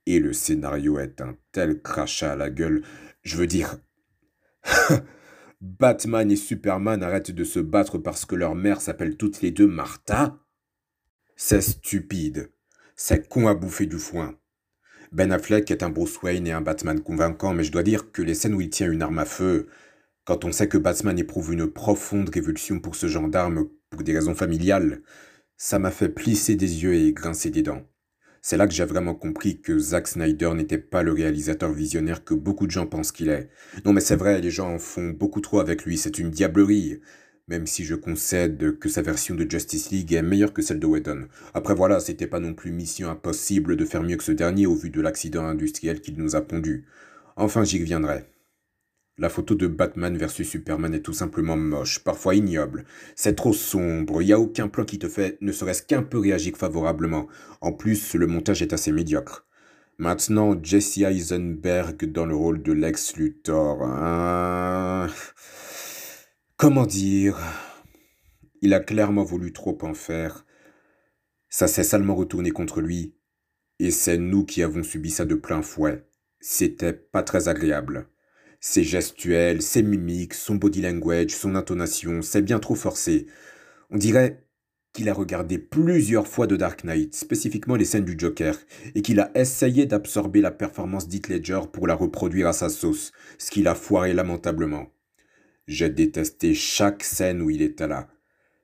Et 0.06 0.18
le 0.18 0.32
scénario 0.32 0.98
est 0.98 1.20
un 1.20 1.36
tel 1.52 1.80
crachat 1.80 2.32
à 2.32 2.36
la 2.36 2.50
gueule, 2.50 2.82
je 3.22 3.36
veux 3.36 3.46
dire... 3.46 3.78
Batman 5.60 6.30
et 6.30 6.36
Superman 6.36 7.02
arrêtent 7.02 7.32
de 7.32 7.44
se 7.44 7.60
battre 7.60 7.98
parce 7.98 8.24
que 8.24 8.34
leur 8.34 8.54
mère 8.54 8.80
s'appelle 8.80 9.18
toutes 9.18 9.42
les 9.42 9.50
deux 9.50 9.66
Martha? 9.66 10.38
C'est 11.36 11.60
stupide. 11.60 12.50
C'est 12.96 13.28
con 13.28 13.46
à 13.46 13.54
bouffer 13.54 13.84
du 13.84 13.98
foin. 13.98 14.38
Ben 15.12 15.32
Affleck 15.32 15.70
est 15.70 15.82
un 15.82 15.90
Bruce 15.90 16.22
Wayne 16.22 16.46
et 16.46 16.52
un 16.52 16.62
Batman 16.62 17.00
convaincant, 17.00 17.52
mais 17.52 17.64
je 17.64 17.72
dois 17.72 17.82
dire 17.82 18.10
que 18.10 18.22
les 18.22 18.34
scènes 18.34 18.54
où 18.54 18.60
il 18.62 18.70
tient 18.70 18.90
une 18.90 19.02
arme 19.02 19.18
à 19.18 19.26
feu, 19.26 19.68
quand 20.24 20.46
on 20.46 20.52
sait 20.52 20.68
que 20.68 20.78
Batman 20.78 21.18
éprouve 21.18 21.52
une 21.52 21.66
profonde 21.66 22.30
révulsion 22.30 22.80
pour 22.80 22.94
ce 22.94 23.06
genre 23.08 23.28
d'arme 23.28 23.68
pour 23.90 24.02
des 24.02 24.14
raisons 24.14 24.34
familiales, 24.34 25.02
ça 25.58 25.78
m'a 25.78 25.90
fait 25.90 26.08
plisser 26.08 26.56
des 26.56 26.84
yeux 26.84 26.94
et 26.94 27.12
grincer 27.12 27.50
des 27.50 27.62
dents. 27.62 27.89
C'est 28.42 28.56
là 28.56 28.66
que 28.66 28.72
j'ai 28.72 28.84
vraiment 28.84 29.14
compris 29.14 29.60
que 29.60 29.78
Zack 29.78 30.08
Snyder 30.08 30.52
n'était 30.54 30.78
pas 30.78 31.02
le 31.02 31.12
réalisateur 31.12 31.72
visionnaire 31.72 32.24
que 32.24 32.34
beaucoup 32.34 32.66
de 32.66 32.72
gens 32.72 32.86
pensent 32.86 33.12
qu'il 33.12 33.28
est. 33.28 33.48
Non 33.84 33.92
mais 33.92 34.00
c'est 34.00 34.16
vrai, 34.16 34.40
les 34.40 34.50
gens 34.50 34.74
en 34.74 34.78
font 34.78 35.10
beaucoup 35.10 35.40
trop 35.40 35.60
avec 35.60 35.84
lui, 35.84 35.98
c'est 35.98 36.18
une 36.18 36.30
diablerie 36.30 37.00
même 37.50 37.66
si 37.66 37.84
je 37.84 37.96
concède 37.96 38.78
que 38.78 38.88
sa 38.88 39.02
version 39.02 39.34
de 39.34 39.50
Justice 39.50 39.90
League 39.90 40.12
est 40.12 40.22
meilleure 40.22 40.52
que 40.52 40.62
celle 40.62 40.78
de 40.78 40.86
Whedon. 40.86 41.26
Après 41.52 41.74
voilà, 41.74 41.98
c'était 41.98 42.28
pas 42.28 42.38
non 42.38 42.54
plus 42.54 42.70
mission 42.70 43.10
impossible 43.10 43.76
de 43.76 43.84
faire 43.84 44.04
mieux 44.04 44.16
que 44.16 44.24
ce 44.24 44.32
dernier 44.32 44.66
au 44.66 44.76
vu 44.76 44.88
de 44.88 45.00
l'accident 45.00 45.44
industriel 45.44 46.00
qu'il 46.00 46.16
nous 46.16 46.36
a 46.36 46.42
pondu. 46.42 46.86
Enfin, 47.36 47.64
j'y 47.64 47.80
reviendrai. 47.80 48.24
La 49.20 49.28
photo 49.28 49.54
de 49.54 49.66
Batman 49.66 50.16
versus 50.16 50.48
Superman 50.48 50.94
est 50.94 51.02
tout 51.02 51.12
simplement 51.12 51.54
moche, 51.54 51.98
parfois 51.98 52.34
ignoble. 52.34 52.86
C'est 53.14 53.34
trop 53.34 53.52
sombre, 53.52 54.22
il 54.22 54.26
n'y 54.26 54.32
a 54.32 54.40
aucun 54.40 54.66
plan 54.68 54.86
qui 54.86 54.98
te 54.98 55.10
fait 55.10 55.36
ne 55.42 55.52
serait-ce 55.52 55.82
qu'un 55.82 56.02
peu 56.02 56.18
réagir 56.18 56.56
favorablement. 56.56 57.28
En 57.60 57.72
plus, 57.72 58.14
le 58.14 58.26
montage 58.26 58.62
est 58.62 58.72
assez 58.72 58.92
médiocre. 58.92 59.46
Maintenant, 59.98 60.58
Jesse 60.62 60.96
Eisenberg 60.96 62.10
dans 62.10 62.24
le 62.24 62.34
rôle 62.34 62.62
de 62.62 62.72
Lex 62.72 63.16
Luthor. 63.16 63.82
Hein 63.82 65.08
Comment 66.56 66.86
dire? 66.86 67.38
Il 68.62 68.72
a 68.72 68.80
clairement 68.80 69.24
voulu 69.24 69.52
trop 69.52 69.76
en 69.82 69.92
faire. 69.92 70.46
Ça 71.50 71.68
s'est 71.68 71.84
salement 71.84 72.14
retourné 72.14 72.52
contre 72.52 72.80
lui. 72.80 73.16
Et 73.80 73.90
c'est 73.90 74.16
nous 74.16 74.46
qui 74.46 74.62
avons 74.62 74.82
subi 74.82 75.10
ça 75.10 75.26
de 75.26 75.34
plein 75.34 75.60
fouet. 75.60 76.06
C'était 76.40 76.94
pas 76.94 77.22
très 77.22 77.48
agréable. 77.48 78.08
Ses 78.60 78.84
gestuels, 78.84 79.62
ses 79.62 79.82
mimiques, 79.82 80.34
son 80.34 80.56
body 80.56 80.82
language, 80.82 81.30
son 81.30 81.54
intonation, 81.54 82.20
c'est 82.20 82.42
bien 82.42 82.58
trop 82.58 82.74
forcé. 82.74 83.26
On 83.88 83.96
dirait 83.96 84.44
qu'il 84.92 85.08
a 85.08 85.14
regardé 85.14 85.58
plusieurs 85.58 86.26
fois 86.26 86.46
de 86.46 86.56
Dark 86.56 86.84
Knight, 86.84 87.14
spécifiquement 87.14 87.76
les 87.76 87.84
scènes 87.84 88.04
du 88.04 88.16
Joker, 88.18 88.58
et 88.94 89.02
qu'il 89.02 89.20
a 89.20 89.30
essayé 89.34 89.86
d'absorber 89.86 90.40
la 90.40 90.50
performance 90.50 91.08
d'Heath 91.08 91.28
Ledger 91.28 91.60
pour 91.72 91.86
la 91.86 91.94
reproduire 91.94 92.48
à 92.48 92.52
sa 92.52 92.68
sauce, 92.68 93.12
ce 93.38 93.50
qu'il 93.50 93.66
a 93.66 93.74
foiré 93.74 94.12
lamentablement. 94.12 94.88
J'ai 95.66 95.88
détesté 95.88 96.54
chaque 96.54 97.02
scène 97.02 97.40
où 97.40 97.48
il 97.48 97.62
était 97.62 97.86
là. 97.86 98.08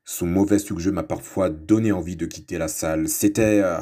Son 0.05 0.27
mauvais 0.27 0.59
sujet 0.59 0.93
m'a 0.93 1.05
parfois 1.05 1.49
donné 1.49 1.93
envie 1.93 2.17
de 2.17 2.27
quitter 2.27 2.59
la 2.59 2.69
salle. 2.69 3.09
C'était... 3.09 3.63
Euh, 3.65 3.81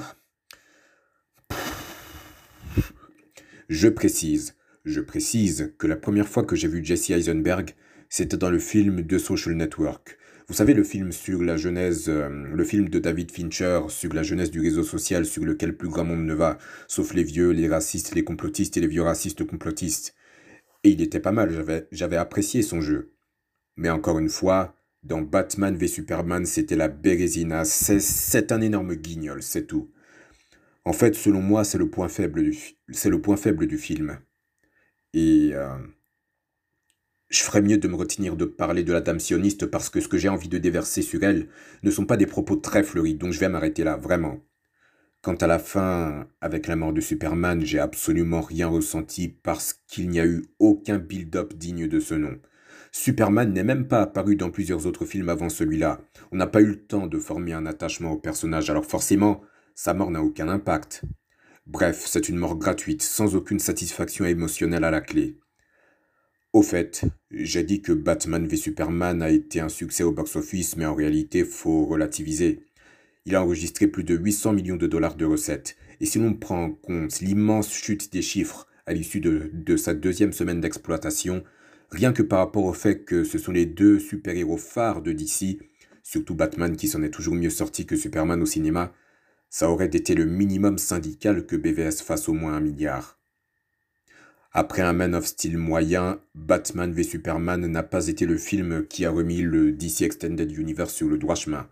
je 3.68 3.88
précise, 3.88 4.54
je 4.85 5.00
précise 5.00 5.75
que 5.79 5.87
la 5.87 5.97
première 5.97 6.29
fois 6.29 6.45
que 6.45 6.57
j'ai 6.57 6.69
vu 6.69 6.85
Jesse 6.85 7.11
Eisenberg, 7.11 7.71
c'était 8.09 8.37
dans 8.37 8.50
le 8.50 8.59
film 8.59 9.07
The 9.07 9.19
Social 9.19 9.55
Network. 9.55 10.19
Vous 10.47 10.55
savez, 10.55 10.75
le 10.75 10.85
film 10.85 11.11
sur 11.11 11.43
la 11.43 11.57
genèse, 11.57 12.05
euh, 12.09 12.29
le 12.29 12.64
film 12.64 12.91
de 12.91 12.99
David 12.99 13.31
Fincher 13.31 13.81
sur 13.88 14.12
la 14.12 14.23
jeunesse 14.23 14.50
du 14.50 14.61
réseau 14.61 14.83
social 14.83 15.25
sur 15.25 15.43
lequel 15.43 15.75
plus 15.75 15.88
grand 15.88 16.05
monde 16.05 16.26
ne 16.26 16.35
va, 16.35 16.59
sauf 16.87 17.14
les 17.14 17.23
vieux, 17.23 17.50
les 17.50 17.67
racistes, 17.67 18.14
les 18.14 18.25
complotistes 18.25 18.76
et 18.76 18.81
les 18.81 18.87
vieux 18.87 19.03
racistes 19.03 19.47
complotistes. 19.47 20.14
Et 20.83 20.91
il 20.91 21.00
était 21.00 21.21
pas 21.21 21.33
mal, 21.33 21.50
j'avais 21.91 22.17
apprécié 22.17 22.61
son 22.61 22.83
jeu. 22.83 23.14
Mais 23.76 23.88
encore 23.88 24.19
une 24.19 24.29
fois, 24.29 24.76
dans 25.03 25.23
Batman 25.23 25.75
v 25.76 25.88
Superman, 25.88 26.45
c'était 26.45 26.76
la 26.76 26.88
Bérésina. 26.88 27.64
C'est 27.64 28.53
un 28.53 28.61
énorme 28.61 28.95
guignol, 28.95 29.43
c'est 29.43 29.67
tout. 29.67 29.91
En 30.85 30.93
fait, 30.93 31.14
selon 31.14 31.41
moi, 31.41 31.65
c'est 31.65 31.78
le 31.78 31.91
c'est 32.91 33.08
le 33.08 33.23
point 33.23 33.39
faible 33.39 33.67
du 33.67 33.78
film. 33.78 34.19
Et 35.15 35.50
euh, 35.55 35.79
je 37.31 37.43
ferais 37.43 37.63
mieux 37.63 37.79
de 37.79 37.87
me 37.87 37.95
retenir 37.95 38.37
de 38.37 38.45
parler 38.45 38.83
de 38.83 38.93
la 38.93 39.00
dame 39.00 39.21
sioniste 39.21 39.67
parce 39.67 39.89
que 39.89 40.00
ce 40.00 40.09
que 40.09 40.19
j'ai 40.19 40.29
envie 40.29 40.49
de 40.49 40.59
déverser 40.59 41.03
sur 41.03 41.23
elle 41.23 41.49
ne 41.85 41.91
sont 41.93 42.05
pas 42.05 42.17
des 42.17 42.27
propos 42.27 42.57
très 42.57 42.83
fleuris, 42.83 43.15
donc 43.15 43.33
je 43.33 43.39
vais 43.39 43.49
m'arrêter 43.49 43.85
là, 43.85 43.97
vraiment. 43.97 44.41
Quant 45.23 45.37
à 45.37 45.47
la 45.47 45.61
fin, 45.61 46.29
avec 46.41 46.67
la 46.67 46.77
mort 46.77 46.93
de 46.93 47.00
Superman, 47.00 47.65
j'ai 47.65 47.79
absolument 47.79 48.41
rien 48.41 48.67
ressenti 48.67 49.29
parce 49.29 49.73
qu'il 49.87 50.11
n'y 50.11 50.21
a 50.21 50.27
eu 50.27 50.45
aucun 50.59 50.99
build-up 50.99 51.55
digne 51.55 51.87
de 51.87 52.00
ce 52.00 52.15
nom. 52.15 52.39
Superman 52.93 53.53
n'est 53.53 53.65
même 53.65 53.87
pas 53.87 54.03
apparu 54.03 54.37
dans 54.37 54.50
plusieurs 54.50 54.87
autres 54.87 55.07
films 55.07 55.29
avant 55.29 55.49
celui-là. 55.49 56.00
On 56.33 56.37
n'a 56.37 56.47
pas 56.49 56.61
eu 56.61 56.67
le 56.67 56.87
temps 56.87 57.07
de 57.07 57.19
former 57.19 57.53
un 57.53 57.67
attachement 57.67 58.13
au 58.13 58.19
personnage, 58.19 58.69
alors 58.69 58.85
forcément, 58.85 59.43
sa 59.77 59.95
mort 59.95 60.11
n'a 60.11 60.23
aucun 60.23 60.49
impact. 60.49 61.05
Bref, 61.67 62.05
c'est 62.07 62.29
une 62.29 62.37
mort 62.37 62.57
gratuite, 62.57 63.03
sans 63.03 63.37
aucune 63.37 63.59
satisfaction 63.59 64.25
émotionnelle 64.25 64.85
à 64.85 64.91
la 64.91 65.00
clé. 65.00 65.39
Au 66.53 66.63
fait, 66.63 67.05
j'ai 67.31 67.65
dit 67.65 67.83
que 67.83 67.93
Batman 67.93 68.47
v 68.47 68.57
Superman 68.57 69.23
a 69.23 69.31
été 69.31 69.61
un 69.61 69.69
succès 69.69 70.05
au 70.05 70.13
box-office, 70.13 70.77
mais 70.77 70.87
en 70.87 70.95
réalité, 70.95 71.45
faut 71.45 71.87
relativiser. 71.87 72.61
Il 73.27 73.35
a 73.35 73.43
enregistré 73.43 73.87
plus 73.87 74.05
de 74.05 74.15
800 74.15 74.53
millions 74.53 74.77
de 74.77 74.87
dollars 74.87 75.17
de 75.17 75.25
recettes. 75.25 75.77
Et 76.00 76.07
si 76.07 76.19
l'on 76.19 76.35
prend 76.35 76.65
en 76.65 76.71
compte 76.71 77.21
l'immense 77.21 77.73
chute 77.73 78.13
des 78.13 78.23
chiffres 78.23 78.69
à 78.87 78.93
l'issue 78.93 79.21
de, 79.21 79.50
de 79.53 79.77
sa 79.77 79.95
deuxième 79.95 80.33
semaine 80.33 80.61
d'exploitation, 80.61 81.43
Rien 81.95 82.13
que 82.13 82.23
par 82.23 82.41
rapport 82.41 82.65
au 82.65 82.73
fait 82.73 83.05
que 83.05 83.23
ce 83.23 83.39
sont 83.39 83.53
les 83.53 83.67
deux 83.67 84.00
super-héros 84.00 84.57
phares 84.57 85.00
de 85.00 85.13
DC, 85.13 85.59
surtout 86.03 86.35
Batman 86.35 86.77
qui 86.77 86.89
s'en 86.89 87.05
est 87.05 87.11
toujours 87.11 87.37
mieux 87.37 87.50
sorti 87.50 87.87
que 87.87 87.95
Superman 87.95 88.43
au 88.43 88.47
cinéma, 88.47 88.93
ça 89.54 89.71
aurait 89.71 89.86
été 89.86 90.17
le 90.17 90.25
minimum 90.25 90.78
syndical 90.78 91.47
que 91.47 91.54
BVS 91.54 92.02
fasse 92.02 92.28
au 92.28 92.32
moins 92.32 92.54
un 92.54 92.60
milliard. 92.60 93.21
Après 94.50 94.82
un 94.82 94.93
Man 94.93 95.14
of 95.14 95.26
Steel 95.26 95.58
moyen, 95.58 96.21
Batman 96.34 96.93
v 96.93 97.04
Superman 97.04 97.64
n'a 97.64 97.84
pas 97.84 98.08
été 98.08 98.26
le 98.26 98.36
film 98.36 98.84
qui 98.84 99.04
a 99.04 99.12
remis 99.12 99.43
le 99.43 99.71
DC 99.71 100.02
Extended 100.02 100.50
Universe 100.50 100.93
sur 100.93 101.06
le 101.06 101.19
droit 101.19 101.36
chemin. 101.36 101.69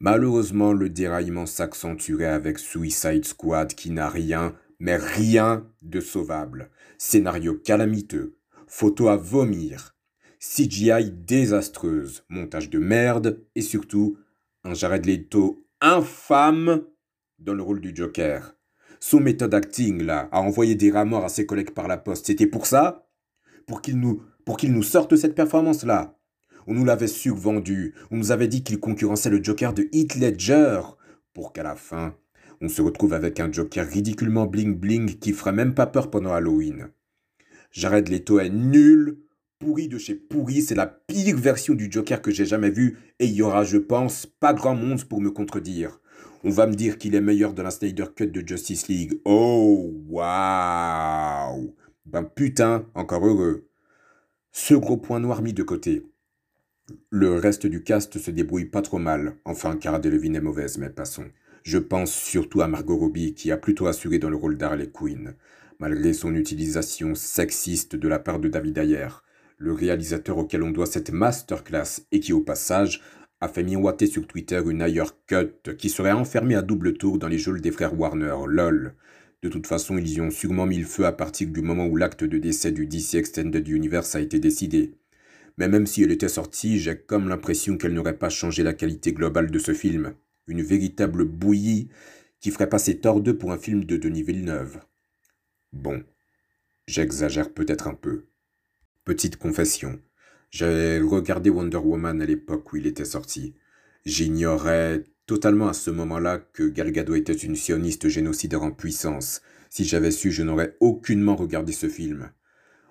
Malheureusement, 0.00 0.72
le 0.72 0.88
déraillement 0.88 1.44
s'accentuerait 1.44 2.24
avec 2.24 2.58
Suicide 2.58 3.26
Squad 3.26 3.74
qui 3.74 3.90
n'a 3.90 4.08
rien, 4.08 4.56
mais 4.78 4.96
rien 4.96 5.70
de 5.82 6.00
sauvable. 6.00 6.70
Scénario 6.96 7.58
calamiteux, 7.58 8.38
photo 8.66 9.08
à 9.08 9.18
vomir, 9.18 9.94
CGI 10.40 11.10
désastreuse, 11.10 12.24
montage 12.30 12.70
de 12.70 12.78
merde 12.78 13.44
et 13.54 13.60
surtout 13.60 14.16
un 14.64 14.72
Jared 14.72 15.04
Leto 15.04 15.65
infâme 15.80 16.84
dans 17.38 17.54
le 17.54 17.62
rôle 17.62 17.80
du 17.80 17.94
Joker. 17.94 18.56
Son 19.00 19.20
méthode 19.20 19.54
acting 19.54 20.02
là, 20.02 20.28
a 20.32 20.40
envoyé 20.40 20.74
des 20.74 20.90
rameurs 20.90 21.24
à 21.24 21.28
ses 21.28 21.46
collègues 21.46 21.72
par 21.72 21.88
la 21.88 21.98
poste, 21.98 22.26
c'était 22.26 22.46
pour 22.46 22.66
ça? 22.66 23.08
Pour 23.66 23.82
qu'il 23.82 23.98
nous, 23.98 24.22
nous 24.46 24.82
sorte 24.82 25.16
cette 25.16 25.34
performance 25.34 25.84
là 25.84 26.18
On 26.66 26.74
nous 26.74 26.84
l'avait 26.84 27.06
survendu, 27.06 27.94
on 28.10 28.16
nous 28.16 28.32
avait 28.32 28.48
dit 28.48 28.62
qu'il 28.62 28.80
concurrençait 28.80 29.30
le 29.30 29.42
Joker 29.42 29.74
de 29.74 29.88
Heath 29.92 30.16
Ledger, 30.16 30.80
pour 31.34 31.52
qu'à 31.52 31.62
la 31.62 31.76
fin, 31.76 32.14
on 32.60 32.68
se 32.68 32.80
retrouve 32.80 33.12
avec 33.12 33.38
un 33.40 33.52
Joker 33.52 33.86
ridiculement 33.86 34.46
bling 34.46 34.74
bling 34.74 35.18
qui 35.18 35.32
ferait 35.32 35.52
même 35.52 35.74
pas 35.74 35.86
peur 35.86 36.10
pendant 36.10 36.32
Halloween. 36.32 36.88
Jared 37.70 38.08
Leto 38.08 38.38
est 38.38 38.48
nul, 38.48 39.18
pourri 39.58 39.88
de 39.88 39.98
chez 39.98 40.14
pourri, 40.14 40.62
c'est 40.62 40.74
la 40.74 40.86
pire 40.86 41.36
version 41.36 41.74
du 41.74 41.90
Joker 41.90 42.22
que 42.22 42.30
j'ai 42.30 42.44
jamais 42.44 42.70
vue, 42.70 42.98
et 43.18 43.26
il 43.26 43.32
y 43.32 43.42
aura, 43.42 43.64
je 43.64 43.78
pense, 43.78 44.26
pas 44.26 44.54
grand 44.54 44.74
monde 44.74 45.04
pour 45.04 45.20
me 45.20 45.30
contredire. 45.30 46.00
On 46.44 46.50
va 46.50 46.66
me 46.66 46.74
dire 46.74 46.98
qu'il 46.98 47.14
est 47.14 47.20
meilleur 47.20 47.54
dans 47.54 47.62
la 47.62 47.70
Snyder 47.70 48.06
Cut 48.14 48.28
de 48.28 48.46
Justice 48.46 48.88
League. 48.88 49.20
Oh, 49.24 49.92
waouh 50.08 51.74
Ben 52.04 52.22
putain, 52.22 52.86
encore 52.94 53.26
heureux. 53.26 53.68
Ce 54.52 54.74
gros 54.74 54.96
point 54.96 55.20
noir 55.20 55.42
mis 55.42 55.52
de 55.52 55.62
côté. 55.62 56.06
Le 57.10 57.34
reste 57.34 57.66
du 57.66 57.82
cast 57.82 58.18
se 58.18 58.30
débrouille 58.30 58.66
pas 58.66 58.82
trop 58.82 58.98
mal. 58.98 59.36
Enfin, 59.44 59.76
Cara 59.76 59.98
Delevingne 59.98 60.36
est 60.36 60.40
mauvaise, 60.40 60.78
mais 60.78 60.90
passons. 60.90 61.26
Je 61.64 61.78
pense 61.78 62.12
surtout 62.12 62.60
à 62.60 62.68
Margot 62.68 62.96
Robbie, 62.96 63.34
qui 63.34 63.50
a 63.50 63.56
plutôt 63.56 63.86
assuré 63.86 64.18
dans 64.18 64.30
le 64.30 64.36
rôle 64.36 64.56
d'Harley 64.56 64.88
Quinn 64.88 65.34
malgré 65.78 66.12
son 66.12 66.34
utilisation 66.34 67.14
sexiste 67.14 67.96
de 67.96 68.08
la 68.08 68.18
part 68.18 68.38
de 68.38 68.48
David 68.48 68.78
Ayer, 68.78 69.08
le 69.58 69.72
réalisateur 69.72 70.38
auquel 70.38 70.62
on 70.62 70.70
doit 70.70 70.86
cette 70.86 71.10
masterclass 71.10 72.02
et 72.12 72.20
qui 72.20 72.32
au 72.32 72.40
passage 72.40 73.00
a 73.40 73.48
fait 73.48 73.62
miroiter 73.62 74.06
sur 74.06 74.26
Twitter 74.26 74.60
une 74.66 74.82
Ayer 74.82 75.04
cut 75.26 75.74
qui 75.76 75.90
serait 75.90 76.12
enfermée 76.12 76.54
à 76.54 76.62
double 76.62 76.96
tour 76.96 77.18
dans 77.18 77.28
les 77.28 77.38
geôles 77.38 77.60
des 77.60 77.70
frères 77.70 77.98
Warner, 77.98 78.36
lol. 78.46 78.94
De 79.42 79.48
toute 79.48 79.66
façon, 79.66 79.98
ils 79.98 80.14
y 80.14 80.20
ont 80.20 80.30
sûrement 80.30 80.66
mis 80.66 80.78
le 80.78 80.86
feu 80.86 81.04
à 81.04 81.12
partir 81.12 81.48
du 81.48 81.60
moment 81.60 81.86
où 81.86 81.96
l'acte 81.96 82.24
de 82.24 82.38
décès 82.38 82.72
du 82.72 82.86
DC 82.86 83.14
Extended 83.14 83.66
Universe 83.68 84.14
a 84.14 84.20
été 84.20 84.38
décidé. 84.38 84.94
Mais 85.58 85.68
même 85.68 85.86
si 85.86 86.02
elle 86.02 86.10
était 86.10 86.28
sortie, 86.28 86.78
j'ai 86.78 86.98
comme 86.98 87.28
l'impression 87.28 87.76
qu'elle 87.76 87.94
n'aurait 87.94 88.18
pas 88.18 88.30
changé 88.30 88.62
la 88.62 88.72
qualité 88.72 89.12
globale 89.12 89.50
de 89.50 89.58
ce 89.58 89.72
film. 89.72 90.14
Une 90.46 90.62
véritable 90.62 91.24
bouillie 91.24 91.88
qui 92.40 92.50
ferait 92.50 92.68
passer 92.68 92.98
Thor 92.98 93.20
2 93.20 93.36
pour 93.36 93.52
un 93.52 93.58
film 93.58 93.84
de 93.84 93.96
Denis 93.96 94.22
Villeneuve. 94.22 94.80
Bon, 95.72 96.02
j'exagère 96.86 97.52
peut-être 97.52 97.88
un 97.88 97.94
peu. 97.94 98.26
Petite 99.06 99.36
confession, 99.36 100.00
j'avais 100.50 100.98
regardé 100.98 101.48
Wonder 101.48 101.76
Woman 101.76 102.20
à 102.20 102.26
l'époque 102.26 102.72
où 102.72 102.76
il 102.76 102.88
était 102.88 103.04
sorti. 103.04 103.54
J'ignorais 104.04 105.04
totalement 105.26 105.68
à 105.68 105.74
ce 105.74 105.92
moment-là 105.92 106.38
que 106.38 106.64
Gal 106.64 106.90
Gadot 106.90 107.14
était 107.14 107.32
une 107.32 107.54
sioniste 107.54 108.08
génocidaire 108.08 108.64
en 108.64 108.72
puissance. 108.72 109.42
Si 109.70 109.84
j'avais 109.84 110.10
su, 110.10 110.32
je 110.32 110.42
n'aurais 110.42 110.76
aucunement 110.80 111.36
regardé 111.36 111.70
ce 111.70 111.88
film. 111.88 112.32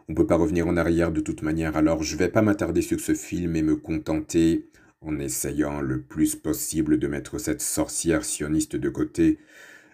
On 0.08 0.14
ne 0.14 0.16
peut 0.16 0.26
pas 0.26 0.38
revenir 0.38 0.70
en 0.70 0.78
arrière 0.78 1.12
de 1.12 1.20
toute 1.20 1.42
manière, 1.42 1.76
alors 1.76 2.02
je 2.02 2.16
vais 2.16 2.30
pas 2.30 2.42
m'attarder 2.42 2.82
sur 2.82 3.02
ce 3.02 3.14
film 3.14 3.58
et 3.58 3.62
me 3.62 3.76
contenter, 3.76 4.70
en 5.02 5.20
essayant 5.20 5.82
le 5.82 6.02
plus 6.02 6.38
possible 6.38 6.98
de 6.98 7.08
mettre 7.10 7.40
cette 7.40 7.62
sorcière 7.62 8.24
sioniste 8.24 8.78
de 8.78 8.90
côté, 8.90 9.38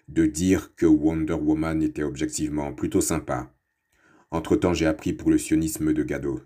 de 0.08 0.28
dire 0.28 0.76
que 0.76 0.86
Wonder 0.86 1.34
Woman 1.34 1.82
était 1.82 2.04
objectivement 2.04 2.74
plutôt 2.74 3.02
sympa. 3.02 3.52
Entre-temps, 4.32 4.74
j'ai 4.74 4.86
appris 4.86 5.14
pour 5.14 5.30
le 5.30 5.38
sionisme 5.38 5.94
de 5.94 6.04
Gadot. 6.04 6.42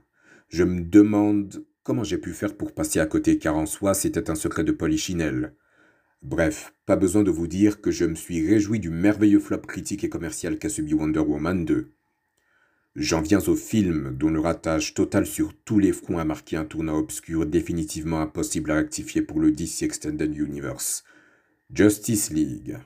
Je 0.50 0.64
me 0.64 0.82
demande 0.82 1.66
comment 1.84 2.04
j'ai 2.04 2.18
pu 2.18 2.34
faire 2.34 2.58
pour 2.58 2.74
passer 2.74 3.00
à 3.00 3.06
côté, 3.06 3.38
car 3.38 3.56
en 3.56 3.68
soi, 3.68 3.94
c'était 3.94 4.30
un 4.32 4.36
secret 4.36 4.64
de 4.64 4.72
Polichinelle. 4.72 5.54
Bref, 6.24 6.74
pas 6.88 6.96
besoin 6.96 7.22
de 7.22 7.30
vous 7.30 7.46
dire 7.46 7.82
que 7.82 7.92
je 7.92 8.06
me 8.06 8.16
suis 8.16 8.46
réjoui 8.46 8.80
du 8.80 8.90
merveilleux 8.90 9.40
flop 9.40 9.60
critique 9.60 10.04
et 10.04 10.10
commercial 10.10 10.58
qu'a 10.58 10.70
subi 10.70 10.96
Wonder 10.96 11.20
Woman 11.20 11.64
2. 11.64 11.92
J'en 12.96 13.22
viens 13.22 13.42
au 13.42 13.56
film, 13.56 14.16
dont 14.18 14.32
le 14.32 14.40
ratage 14.40 14.96
total 14.96 15.28
sur 15.28 15.54
tous 15.54 15.78
les 15.78 15.92
fronts 15.92 16.18
a 16.18 16.26
marqué 16.26 16.56
un 16.56 16.66
tournant 16.66 16.98
obscur 16.98 17.46
définitivement 17.46 18.22
impossible 18.22 18.72
à 18.72 18.76
rectifier 18.76 19.22
pour 19.22 19.40
le 19.40 19.52
DC 19.52 19.84
Extended 19.84 20.36
Universe. 20.36 21.04
Justice 21.72 22.32
League. 22.32 22.78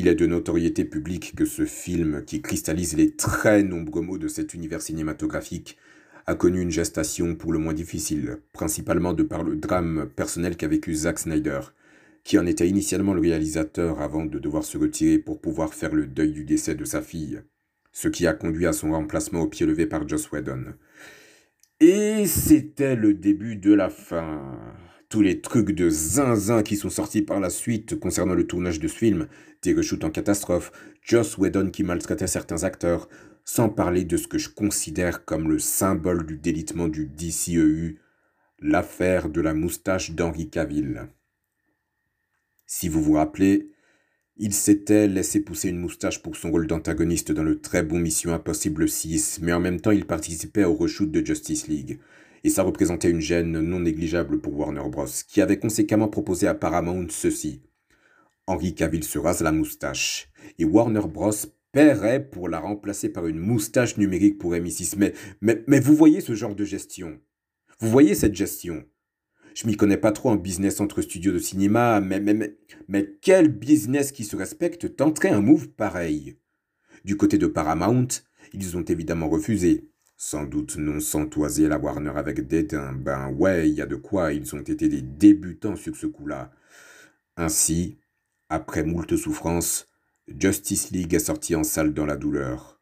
Il 0.00 0.08
est 0.08 0.14
de 0.14 0.24
notoriété 0.24 0.86
publique 0.86 1.34
que 1.36 1.44
ce 1.44 1.66
film, 1.66 2.24
qui 2.24 2.40
cristallise 2.40 2.96
les 2.96 3.10
très 3.10 3.62
nombreux 3.62 4.00
mots 4.00 4.16
de 4.16 4.28
cet 4.28 4.54
univers 4.54 4.80
cinématographique, 4.80 5.76
a 6.24 6.34
connu 6.34 6.62
une 6.62 6.70
gestation 6.70 7.34
pour 7.34 7.52
le 7.52 7.58
moins 7.58 7.74
difficile, 7.74 8.38
principalement 8.54 9.12
de 9.12 9.22
par 9.22 9.42
le 9.42 9.56
drame 9.56 10.08
personnel 10.16 10.56
qu'a 10.56 10.68
vécu 10.68 10.94
Zack 10.94 11.18
Snyder, 11.18 11.60
qui 12.24 12.38
en 12.38 12.46
était 12.46 12.66
initialement 12.66 13.12
le 13.12 13.20
réalisateur 13.20 14.00
avant 14.00 14.24
de 14.24 14.38
devoir 14.38 14.64
se 14.64 14.78
retirer 14.78 15.18
pour 15.18 15.38
pouvoir 15.38 15.74
faire 15.74 15.94
le 15.94 16.06
deuil 16.06 16.32
du 16.32 16.44
décès 16.44 16.74
de 16.74 16.86
sa 16.86 17.02
fille 17.02 17.42
ce 17.92 18.08
qui 18.08 18.26
a 18.26 18.32
conduit 18.32 18.66
à 18.66 18.72
son 18.72 18.92
remplacement 18.92 19.40
au 19.40 19.48
pied 19.48 19.66
levé 19.66 19.84
par 19.84 20.08
Joss 20.08 20.30
Whedon. 20.30 20.64
Et 21.80 22.26
c'était 22.26 22.96
le 22.96 23.12
début 23.12 23.56
de 23.56 23.74
la 23.74 23.90
fin. 23.90 24.58
Tous 25.10 25.22
les 25.22 25.40
trucs 25.40 25.72
de 25.72 25.90
zinzin 25.90 26.62
qui 26.62 26.76
sont 26.76 26.88
sortis 26.88 27.22
par 27.22 27.40
la 27.40 27.50
suite 27.50 27.98
concernant 27.98 28.34
le 28.34 28.46
tournage 28.46 28.78
de 28.78 28.86
ce 28.86 28.96
film, 28.96 29.26
des 29.62 29.74
reshoots 29.74 30.04
en 30.04 30.10
catastrophe, 30.10 30.72
Joss 31.02 31.38
Whedon 31.38 31.70
qui 31.70 31.82
maltraitait 31.82 32.26
certains 32.26 32.64
acteurs, 32.64 33.08
sans 33.44 33.68
parler 33.68 34.04
de 34.04 34.16
ce 34.16 34.28
que 34.28 34.38
je 34.38 34.48
considère 34.48 35.24
comme 35.24 35.48
le 35.48 35.58
symbole 35.58 36.26
du 36.26 36.38
délitement 36.38 36.88
du 36.88 37.06
DCEU, 37.06 37.98
l'affaire 38.60 39.28
de 39.28 39.40
la 39.40 39.54
moustache 39.54 40.12
d'Henri 40.12 40.50
Cavill. 40.50 41.08
Si 42.66 42.88
vous 42.88 43.02
vous 43.02 43.14
rappelez, 43.14 43.70
il 44.36 44.54
s'était 44.54 45.08
laissé 45.08 45.40
pousser 45.40 45.68
une 45.68 45.80
moustache 45.80 46.22
pour 46.22 46.36
son 46.36 46.50
rôle 46.50 46.66
d'antagoniste 46.66 47.32
dans 47.32 47.42
le 47.42 47.60
très 47.60 47.82
bon 47.82 47.98
Mission 47.98 48.32
Impossible 48.32 48.88
6, 48.88 49.40
mais 49.42 49.52
en 49.52 49.60
même 49.60 49.80
temps 49.80 49.90
il 49.90 50.06
participait 50.06 50.64
au 50.64 50.74
reshoot 50.74 51.10
de 51.10 51.24
Justice 51.24 51.68
League. 51.68 51.98
Et 52.42 52.48
ça 52.48 52.62
représentait 52.62 53.10
une 53.10 53.20
gêne 53.20 53.60
non 53.60 53.80
négligeable 53.80 54.40
pour 54.40 54.56
Warner 54.56 54.88
Bros., 54.88 55.06
qui 55.28 55.42
avait 55.42 55.58
conséquemment 55.58 56.08
proposé 56.08 56.46
à 56.46 56.54
Paramount 56.54 57.06
ceci. 57.10 57.60
Henry 58.46 58.74
Cavill 58.74 59.04
se 59.04 59.18
rase 59.18 59.42
la 59.42 59.52
moustache, 59.52 60.28
et 60.58 60.64
Warner 60.64 61.06
Bros. 61.08 61.30
paierait 61.72 62.28
pour 62.28 62.48
la 62.48 62.58
remplacer 62.58 63.08
par 63.08 63.26
une 63.26 63.38
moustache 63.38 63.96
numérique 63.96 64.38
pour 64.38 64.54
M6. 64.54 64.94
Mais, 64.96 65.12
mais, 65.40 65.62
mais 65.66 65.80
vous 65.80 65.94
voyez 65.94 66.20
ce 66.20 66.34
genre 66.34 66.54
de 66.54 66.64
gestion? 66.64 67.20
Vous 67.78 67.90
voyez 67.90 68.14
cette 68.14 68.34
gestion? 68.34 68.84
Je 69.54 69.66
m'y 69.66 69.76
connais 69.76 69.96
pas 69.96 70.12
trop 70.12 70.30
en 70.30 70.36
business 70.36 70.80
entre 70.80 71.02
studios 71.02 71.32
de 71.32 71.38
cinéma, 71.38 72.00
mais, 72.00 73.08
quel 73.20 73.48
business 73.48 74.12
qui 74.12 74.24
se 74.24 74.36
respecte 74.36 74.96
tenterait 74.96 75.30
un 75.30 75.40
move 75.40 75.68
pareil? 75.68 76.38
Du 77.04 77.16
côté 77.16 77.38
de 77.38 77.46
Paramount, 77.46 78.08
ils 78.52 78.76
ont 78.76 78.84
évidemment 78.84 79.28
refusé. 79.28 79.88
Sans 80.16 80.44
doute 80.44 80.76
non 80.76 81.00
sans 81.00 81.26
toiser 81.26 81.66
la 81.66 81.78
Warner 81.78 82.12
avec 82.14 82.46
dédain. 82.46 82.92
Ben 82.92 83.30
ouais, 83.30 83.70
il 83.70 83.74
y 83.74 83.80
a 83.80 83.86
de 83.86 83.96
quoi, 83.96 84.34
ils 84.34 84.54
ont 84.54 84.60
été 84.60 84.88
des 84.88 85.00
débutants 85.00 85.76
sur 85.76 85.96
ce 85.96 86.06
coup-là. 86.06 86.52
Ainsi, 87.38 87.96
après 88.50 88.82
moult 88.82 89.16
souffrances, 89.16 89.88
Justice 90.26 90.90
League 90.90 91.14
est 91.14 91.20
sorti 91.20 91.54
en 91.54 91.62
salle 91.62 91.94
dans 91.94 92.04
la 92.04 92.16
douleur. 92.16 92.80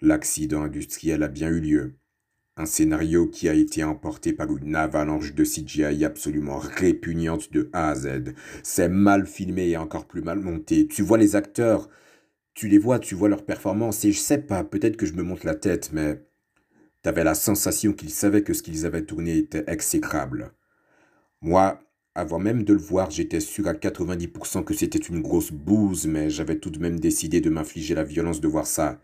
L'accident 0.00 0.62
industriel 0.62 1.22
a 1.22 1.28
bien 1.28 1.48
eu 1.48 1.60
lieu. 1.60 1.94
Un 2.56 2.66
scénario 2.66 3.28
qui 3.28 3.48
a 3.48 3.54
été 3.54 3.84
emporté 3.84 4.32
par 4.32 4.54
une 4.56 4.74
avalanche 4.74 5.34
de 5.34 5.44
CGI 5.44 6.04
absolument 6.04 6.58
répugnante 6.58 7.52
de 7.52 7.70
A 7.72 7.90
à 7.90 7.94
Z. 7.94 8.34
C'est 8.62 8.88
mal 8.88 9.26
filmé 9.26 9.68
et 9.68 9.76
encore 9.76 10.06
plus 10.06 10.22
mal 10.22 10.40
monté. 10.40 10.88
Tu 10.88 11.02
vois 11.02 11.18
les 11.18 11.36
acteurs, 11.36 11.88
tu 12.54 12.66
les 12.68 12.78
vois, 12.78 12.98
tu 12.98 13.14
vois 13.14 13.28
leurs 13.28 13.44
performances, 13.44 14.04
et 14.04 14.12
je 14.12 14.18
sais 14.18 14.38
pas, 14.38 14.64
peut-être 14.64 14.96
que 14.96 15.06
je 15.06 15.12
me 15.12 15.22
monte 15.22 15.44
la 15.44 15.54
tête, 15.54 15.90
mais 15.92 16.26
t'avais 17.02 17.24
la 17.24 17.34
sensation 17.34 17.92
qu'ils 17.92 18.10
savaient 18.10 18.42
que 18.42 18.54
ce 18.54 18.62
qu'ils 18.62 18.86
avaient 18.86 19.04
tourné 19.04 19.36
était 19.36 19.64
exécrable. 19.68 20.52
Moi, 21.42 21.85
avant 22.16 22.38
même 22.38 22.64
de 22.64 22.72
le 22.72 22.78
voir, 22.78 23.10
j'étais 23.10 23.40
sûr 23.40 23.68
à 23.68 23.74
90% 23.74 24.64
que 24.64 24.72
c'était 24.74 24.98
une 24.98 25.20
grosse 25.20 25.52
bouse, 25.52 26.06
mais 26.06 26.30
j'avais 26.30 26.58
tout 26.58 26.70
de 26.70 26.78
même 26.78 26.98
décidé 26.98 27.42
de 27.42 27.50
m'infliger 27.50 27.94
la 27.94 28.04
violence 28.04 28.40
de 28.40 28.48
voir 28.48 28.66
ça. 28.66 29.00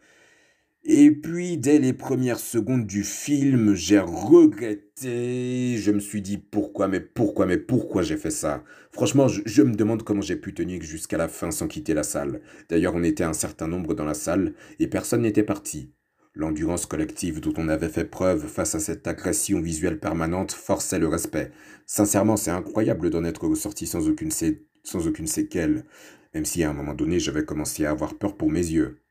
Et 0.85 1.11
puis, 1.13 1.59
dès 1.59 1.79
les 1.79 1.93
premières 1.93 2.41
secondes 2.41 2.87
du 2.87 3.05
film, 3.05 3.75
j'ai 3.75 4.01
regretté. 4.01 5.77
Je 5.77 5.91
me 5.93 6.01
suis 6.01 6.23
dit 6.23 6.39
pourquoi, 6.39 6.89
mais 6.89 7.01
pourquoi, 7.01 7.47
mais 7.47 7.59
pourquoi 7.59 8.03
j'ai 8.03 8.17
fait 8.17 8.31
ça? 8.31 8.65
Franchement, 8.91 9.29
je, 9.29 9.63
me 9.63 9.75
demande 9.75 10.03
comment 10.03 10.23
j'ai 10.23 10.37
pu 10.37 10.55
tenir 10.55 10.83
jusqu'à 10.83 11.19
la 11.19 11.29
fin 11.29 11.51
sans 11.51 11.69
quitter 11.69 11.95
la 11.95 12.03
salle. 12.03 12.41
D'ailleurs, 12.69 12.95
on 12.97 13.05
était 13.05 13.25
un 13.25 13.33
certain 13.35 13.69
nombre 13.69 13.95
dans 13.95 14.05
la 14.05 14.15
salle 14.15 14.55
et 14.81 14.89
personne 14.89 15.23
n'était 15.23 15.45
parti. 15.45 15.93
L'endurance 16.35 16.87
collective 16.87 17.41
dont 17.41 17.53
on 17.59 17.69
avait 17.69 17.91
fait 17.91 18.07
preuve 18.07 18.47
face 18.47 18.75
à 18.75 18.81
cette 18.81 19.07
agression 19.07 19.61
visuelle 19.61 20.01
permanente 20.01 20.53
forçait 20.53 20.99
le 20.99 21.09
respect. 21.09 21.51
Sincèrement, 21.87 22.39
c'est 22.39 22.51
incroyable 22.51 23.11
d'en 23.11 23.25
être 23.25 23.47
ressorti 23.47 23.87
sans 23.87 24.09
aucune, 24.09 24.31
sans 24.83 25.07
aucune 25.07 25.27
séquelle, 25.27 25.85
même 26.33 26.47
si 26.47 26.65
à 26.65 26.71
un 26.71 26.73
moment 26.73 26.95
donné 26.95 27.21
j'avais 27.21 27.45
commencé 27.45 27.85
à 27.85 27.91
avoir 27.91 28.15
peur 28.15 28.37
pour 28.39 28.51
mes 28.51 28.67
yeux. 28.67 29.03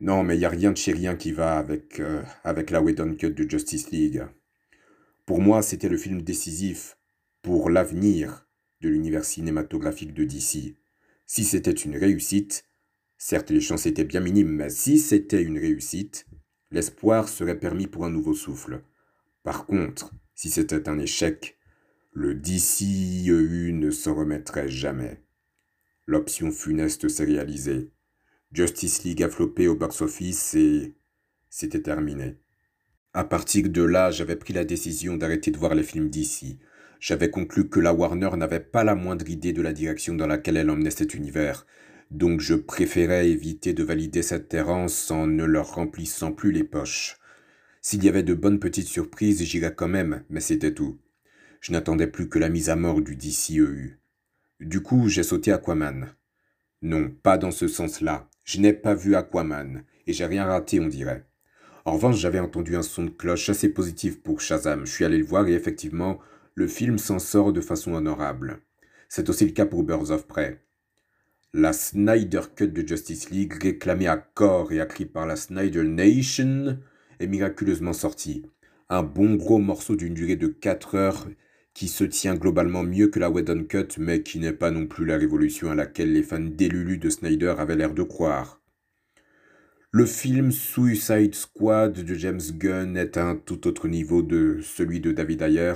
Non, 0.00 0.22
mais 0.22 0.36
n'y 0.36 0.44
a 0.44 0.50
rien 0.50 0.72
de 0.72 0.76
chez 0.76 0.92
rien 0.92 1.16
qui 1.16 1.32
va 1.32 1.56
avec, 1.56 1.98
euh, 2.00 2.22
avec 2.42 2.70
la 2.70 2.82
Whedon 2.82 3.14
Cut 3.14 3.30
de 3.30 3.48
Justice 3.48 3.90
League. 3.90 4.22
Pour 5.24 5.40
moi, 5.40 5.62
c'était 5.62 5.88
le 5.88 5.96
film 5.96 6.20
décisif 6.20 6.98
pour 7.40 7.70
l'avenir 7.70 8.46
de 8.82 8.90
l'univers 8.90 9.24
cinématographique 9.24 10.12
de 10.12 10.24
DC. 10.24 10.76
Si 11.26 11.44
c'était 11.44 11.70
une 11.70 11.96
réussite, 11.96 12.64
certes 13.16 13.50
les 13.50 13.62
chances 13.62 13.86
étaient 13.86 14.04
bien 14.04 14.20
minimes, 14.20 14.50
mais 14.50 14.68
si 14.68 14.98
c'était 14.98 15.42
une 15.42 15.58
réussite, 15.58 16.26
l'espoir 16.74 17.28
serait 17.28 17.58
permis 17.58 17.86
pour 17.86 18.04
un 18.04 18.10
nouveau 18.10 18.34
souffle. 18.34 18.82
Par 19.44 19.64
contre, 19.64 20.12
si 20.34 20.50
c'était 20.50 20.88
un 20.88 20.98
échec, 20.98 21.56
le 22.12 22.34
DCEU 22.34 23.70
ne 23.72 23.92
s'en 23.92 24.14
remettrait 24.14 24.68
jamais. 24.68 25.22
L'option 26.06 26.50
funeste 26.50 27.08
s'est 27.08 27.24
réalisée. 27.24 27.92
Justice 28.50 29.04
League 29.04 29.22
a 29.22 29.28
floppé 29.28 29.68
au 29.68 29.76
box-office 29.76 30.54
et 30.54 30.96
c'était 31.48 31.80
terminé. 31.80 32.38
À 33.12 33.22
partir 33.22 33.68
de 33.68 33.82
là, 33.82 34.10
j'avais 34.10 34.34
pris 34.34 34.52
la 34.52 34.64
décision 34.64 35.16
d'arrêter 35.16 35.52
de 35.52 35.58
voir 35.58 35.76
les 35.76 35.84
films 35.84 36.10
d'ici. 36.10 36.58
J'avais 36.98 37.30
conclu 37.30 37.68
que 37.68 37.78
la 37.78 37.94
Warner 37.94 38.30
n'avait 38.36 38.58
pas 38.58 38.82
la 38.82 38.96
moindre 38.96 39.30
idée 39.30 39.52
de 39.52 39.62
la 39.62 39.72
direction 39.72 40.14
dans 40.14 40.26
laquelle 40.26 40.56
elle 40.56 40.70
emmenait 40.70 40.90
cet 40.90 41.14
univers, 41.14 41.66
donc 42.10 42.40
je 42.40 42.54
préférais 42.54 43.28
éviter 43.28 43.72
de 43.72 43.82
valider 43.84 44.22
cette 44.22 44.52
errance 44.54 45.10
en 45.10 45.26
ne 45.26 45.44
leur 45.44 45.74
remplissant 45.74 46.32
plus 46.32 46.52
les 46.52 46.64
poches. 46.64 47.18
S'il 47.80 48.04
y 48.04 48.08
avait 48.08 48.22
de 48.22 48.34
bonnes 48.34 48.60
petites 48.60 48.88
surprises, 48.88 49.42
j'irais 49.42 49.74
quand 49.74 49.88
même, 49.88 50.22
mais 50.30 50.40
c'était 50.40 50.74
tout. 50.74 50.98
Je 51.60 51.72
n'attendais 51.72 52.06
plus 52.06 52.28
que 52.28 52.38
la 52.38 52.48
mise 52.48 52.70
à 52.70 52.76
mort 52.76 53.00
du 53.00 53.16
DCEU. 53.16 53.98
Du 54.60 54.82
coup, 54.82 55.08
j'ai 55.08 55.22
sauté 55.22 55.52
Aquaman. 55.52 56.14
Non, 56.82 57.10
pas 57.22 57.38
dans 57.38 57.50
ce 57.50 57.68
sens-là. 57.68 58.28
Je 58.44 58.60
n'ai 58.60 58.72
pas 58.72 58.94
vu 58.94 59.14
Aquaman, 59.14 59.84
et 60.06 60.12
j'ai 60.12 60.26
rien 60.26 60.44
raté, 60.44 60.80
on 60.80 60.86
dirait. 60.86 61.26
En 61.86 61.92
revanche, 61.92 62.16
j'avais 62.16 62.40
entendu 62.40 62.76
un 62.76 62.82
son 62.82 63.04
de 63.04 63.10
cloche 63.10 63.50
assez 63.50 63.68
positif 63.68 64.22
pour 64.22 64.40
Shazam. 64.40 64.86
Je 64.86 64.92
suis 64.92 65.04
allé 65.04 65.18
le 65.18 65.24
voir 65.24 65.46
et 65.48 65.52
effectivement, 65.52 66.18
le 66.54 66.66
film 66.66 66.96
s'en 66.98 67.18
sort 67.18 67.52
de 67.52 67.60
façon 67.60 67.92
honorable. 67.92 68.60
C'est 69.08 69.28
aussi 69.28 69.44
le 69.44 69.52
cas 69.52 69.66
pour 69.66 69.82
Birds 69.82 70.10
of 70.10 70.26
Prey. 70.26 70.63
La 71.56 71.72
Snyder 71.72 72.40
Cut 72.56 72.66
de 72.66 72.84
Justice 72.84 73.30
League, 73.30 73.62
réclamée 73.62 74.08
à 74.08 74.16
corps 74.16 74.72
et 74.72 74.80
accrie 74.80 75.04
par 75.04 75.24
la 75.24 75.36
Snyder 75.36 75.84
Nation, 75.84 76.80
est 77.20 77.28
miraculeusement 77.28 77.92
sortie. 77.92 78.44
Un 78.88 79.04
bon 79.04 79.36
gros 79.36 79.60
morceau 79.60 79.94
d'une 79.94 80.14
durée 80.14 80.34
de 80.34 80.48
4 80.48 80.96
heures 80.96 81.28
qui 81.72 81.86
se 81.86 82.02
tient 82.02 82.34
globalement 82.34 82.82
mieux 82.82 83.06
que 83.06 83.20
la 83.20 83.30
Whedon 83.30 83.66
Cut, 83.68 84.00
mais 84.00 84.24
qui 84.24 84.40
n'est 84.40 84.52
pas 84.52 84.72
non 84.72 84.88
plus 84.88 85.06
la 85.06 85.16
révolution 85.16 85.70
à 85.70 85.76
laquelle 85.76 86.12
les 86.12 86.24
fans 86.24 86.40
délulus 86.40 86.98
de 86.98 87.08
Snyder 87.08 87.54
avaient 87.56 87.76
l'air 87.76 87.94
de 87.94 88.02
croire. 88.02 88.60
Le 89.96 90.06
film 90.06 90.50
Suicide 90.50 91.36
Squad 91.36 91.92
de 91.92 92.14
James 92.14 92.40
Gunn 92.58 92.96
est 92.96 93.16
un 93.16 93.36
tout 93.36 93.68
autre 93.68 93.86
niveau 93.86 94.22
de 94.22 94.58
celui 94.60 94.98
de 94.98 95.12
David 95.12 95.42
Ayer, 95.42 95.74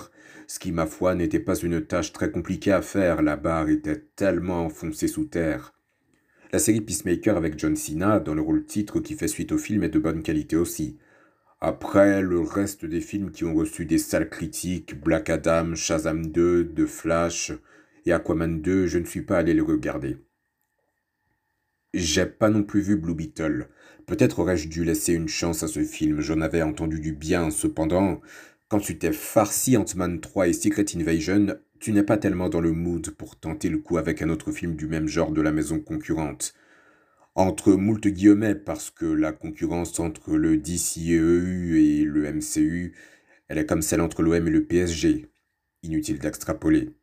ce 0.48 0.58
qui, 0.58 0.72
ma 0.72 0.86
foi, 0.86 1.14
n'était 1.14 1.38
pas 1.38 1.54
une 1.54 1.80
tâche 1.86 2.12
très 2.12 2.32
compliquée 2.32 2.72
à 2.72 2.82
faire, 2.82 3.22
la 3.22 3.36
barre 3.36 3.68
était 3.68 4.06
tellement 4.16 4.64
enfoncée 4.64 5.06
sous 5.06 5.26
terre. 5.26 5.72
La 6.52 6.58
série 6.58 6.80
Peacemaker 6.80 7.36
avec 7.36 7.60
John 7.60 7.76
Cena, 7.76 8.18
dans 8.18 8.34
le 8.34 8.42
rôle 8.42 8.64
titre 8.64 8.98
qui 8.98 9.14
fait 9.14 9.28
suite 9.28 9.52
au 9.52 9.58
film, 9.58 9.84
est 9.84 9.88
de 9.88 10.00
bonne 10.00 10.24
qualité 10.24 10.56
aussi. 10.56 10.98
Après, 11.60 12.20
le 12.20 12.40
reste 12.40 12.84
des 12.84 13.00
films 13.00 13.30
qui 13.30 13.44
ont 13.44 13.54
reçu 13.54 13.86
des 13.86 13.98
sales 13.98 14.30
critiques, 14.30 15.00
Black 15.00 15.30
Adam, 15.30 15.76
Shazam 15.76 16.26
2, 16.26 16.72
The 16.74 16.86
Flash 16.86 17.52
et 18.04 18.12
Aquaman 18.12 18.62
2, 18.62 18.88
je 18.88 18.98
ne 18.98 19.04
suis 19.04 19.22
pas 19.22 19.38
allé 19.38 19.54
les 19.54 19.60
regarder. 19.60 20.16
J'ai 21.94 22.26
pas 22.26 22.50
non 22.50 22.64
plus 22.64 22.80
vu 22.80 22.96
Blue 22.96 23.14
Beetle. 23.14 23.68
Peut-être 24.08 24.38
aurais-je 24.38 24.68
dû 24.68 24.84
laisser 24.84 25.12
une 25.12 25.28
chance 25.28 25.62
à 25.62 25.68
ce 25.68 25.84
film, 25.84 26.22
j'en 26.22 26.40
avais 26.40 26.62
entendu 26.62 26.98
du 26.98 27.12
bien, 27.12 27.50
cependant, 27.50 28.22
quand 28.68 28.78
tu 28.78 28.98
t'es 28.98 29.12
farci 29.12 29.76
Ant-Man 29.76 30.20
3 30.20 30.48
et 30.48 30.54
Secret 30.54 30.86
Invasion, 30.96 31.58
tu 31.78 31.92
n'es 31.92 32.02
pas 32.02 32.16
tellement 32.16 32.48
dans 32.48 32.62
le 32.62 32.72
mood 32.72 33.10
pour 33.10 33.38
tenter 33.38 33.68
le 33.68 33.76
coup 33.76 33.98
avec 33.98 34.22
un 34.22 34.30
autre 34.30 34.50
film 34.50 34.76
du 34.76 34.86
même 34.86 35.08
genre 35.08 35.30
de 35.30 35.42
la 35.42 35.52
maison 35.52 35.78
concurrente. 35.78 36.54
Entre 37.34 37.74
moult 37.74 38.08
guillemets, 38.08 38.54
parce 38.54 38.90
que 38.90 39.04
la 39.04 39.32
concurrence 39.32 40.00
entre 40.00 40.36
le 40.36 40.56
DCEU 40.56 41.76
et 41.78 42.04
le 42.04 42.32
MCU, 42.32 42.94
elle 43.48 43.58
est 43.58 43.66
comme 43.66 43.82
celle 43.82 44.00
entre 44.00 44.22
l'OM 44.22 44.48
et 44.48 44.50
le 44.50 44.64
PSG. 44.64 45.26
Inutile 45.82 46.18
d'extrapoler. 46.18 46.94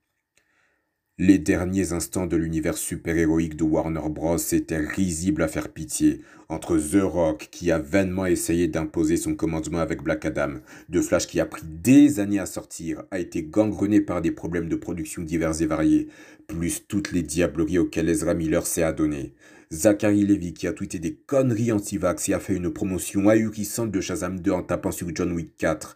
Les 1.17 1.37
derniers 1.37 1.93
instants 1.93 2.27
de 2.27 2.35
l'univers 2.35 2.75
super-héroïque 2.75 3.55
de 3.55 3.63
Warner 3.63 4.09
Bros. 4.09 4.35
étaient 4.35 4.85
risibles 4.85 5.43
à 5.43 5.47
faire 5.47 5.69
pitié, 5.69 6.19
entre 6.49 6.77
The 6.77 7.01
Rock 7.03 7.47
qui 7.51 7.71
a 7.71 7.79
vainement 7.79 8.25
essayé 8.25 8.67
d'imposer 8.67 9.15
son 9.15 9.33
commandement 9.33 9.79
avec 9.79 10.03
Black 10.03 10.25
Adam, 10.25 10.55
The 10.91 10.99
Flash 10.99 11.27
qui 11.27 11.39
a 11.39 11.45
pris 11.45 11.61
des 11.63 12.19
années 12.19 12.39
à 12.39 12.45
sortir, 12.45 13.03
a 13.11 13.19
été 13.19 13.43
gangrené 13.43 14.01
par 14.01 14.21
des 14.21 14.31
problèmes 14.31 14.67
de 14.67 14.75
production 14.75 15.21
divers 15.21 15.61
et 15.61 15.67
variés, 15.67 16.09
plus 16.47 16.85
toutes 16.85 17.13
les 17.13 17.23
diableries 17.23 17.79
auxquelles 17.79 18.09
Ezra 18.09 18.33
Miller 18.33 18.67
s'est 18.67 18.83
adonné. 18.83 19.31
Zachary 19.71 20.25
Levy 20.25 20.53
qui 20.53 20.67
a 20.67 20.73
tweeté 20.73 20.99
des 20.99 21.15
conneries 21.15 21.71
anti-vax 21.71 22.27
et 22.27 22.33
a 22.33 22.39
fait 22.41 22.55
une 22.55 22.71
promotion 22.71 23.29
ahurissante 23.29 23.89
de 23.89 24.01
Shazam 24.01 24.41
2 24.41 24.51
en 24.51 24.63
tapant 24.63 24.91
sur 24.91 25.07
John 25.15 25.31
Wick 25.31 25.55
4, 25.57 25.95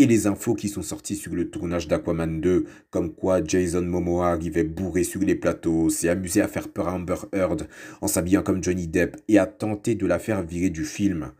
et 0.00 0.06
les 0.06 0.26
infos 0.26 0.54
qui 0.54 0.70
sont 0.70 0.80
sorties 0.80 1.14
sur 1.14 1.34
le 1.34 1.50
tournage 1.50 1.86
d'Aquaman 1.86 2.40
2, 2.40 2.64
comme 2.88 3.12
quoi 3.12 3.44
Jason 3.44 3.82
Momoa 3.82 4.30
arrivait 4.30 4.64
bourré 4.64 5.04
sur 5.04 5.20
les 5.20 5.34
plateaux, 5.34 5.90
s'est 5.90 6.08
amusé 6.08 6.40
à 6.40 6.48
faire 6.48 6.70
peur 6.70 6.88
à 6.88 6.94
Amber 6.94 7.16
Heard 7.34 7.68
en 8.00 8.06
s'habillant 8.06 8.42
comme 8.42 8.64
Johnny 8.64 8.88
Depp 8.88 9.18
et 9.28 9.38
a 9.38 9.44
tenté 9.44 9.94
de 9.94 10.06
la 10.06 10.18
faire 10.18 10.42
virer 10.42 10.70
du 10.70 10.86
film. 10.86 11.32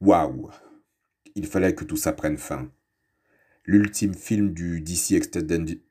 Waouh 0.00 0.50
Il 1.36 1.46
fallait 1.46 1.76
que 1.76 1.84
tout 1.84 1.96
ça 1.96 2.12
prenne 2.12 2.38
fin. 2.38 2.68
L'ultime 3.64 4.14
film 4.14 4.52
du 4.52 4.80
DC 4.80 5.12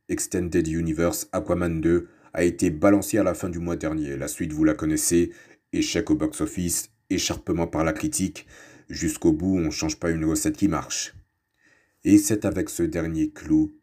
Extended, 0.10 0.68
Universe, 0.68 1.30
Aquaman 1.32 1.80
2, 1.80 2.10
a 2.34 2.44
été 2.44 2.72
balancé 2.72 3.20
à 3.20 3.24
la 3.24 3.34
fin 3.34 3.48
du 3.48 3.60
mois 3.60 3.78
dernier. 3.78 4.18
La 4.18 4.28
suite, 4.28 4.52
vous 4.52 4.66
la 4.66 4.74
connaissez, 4.74 5.32
échec 5.72 6.12
au 6.12 6.16
box-office, 6.16 6.90
écharpement 7.10 7.68
par 7.68 7.86
la 7.86 7.94
critique. 7.94 8.48
Jusqu'au 8.90 9.32
bout, 9.32 9.56
on 9.58 9.62
ne 9.62 9.70
change 9.70 9.98
pas 9.98 10.10
une 10.10 10.26
recette 10.26 10.58
qui 10.58 10.68
marche. 10.68 11.16
Et 12.08 12.20
c'est 12.20 12.46
avec 12.46 12.70
ce 12.70 12.84
dernier 12.84 13.32
clou 13.32 13.74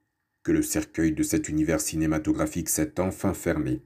que 0.44 0.52
le 0.52 0.62
cercueil 0.62 1.10
de 1.10 1.24
cet 1.24 1.48
univers 1.48 1.80
cinématographique 1.80 2.68
s'est 2.68 3.00
enfin 3.00 3.34
fermé. 3.34 3.82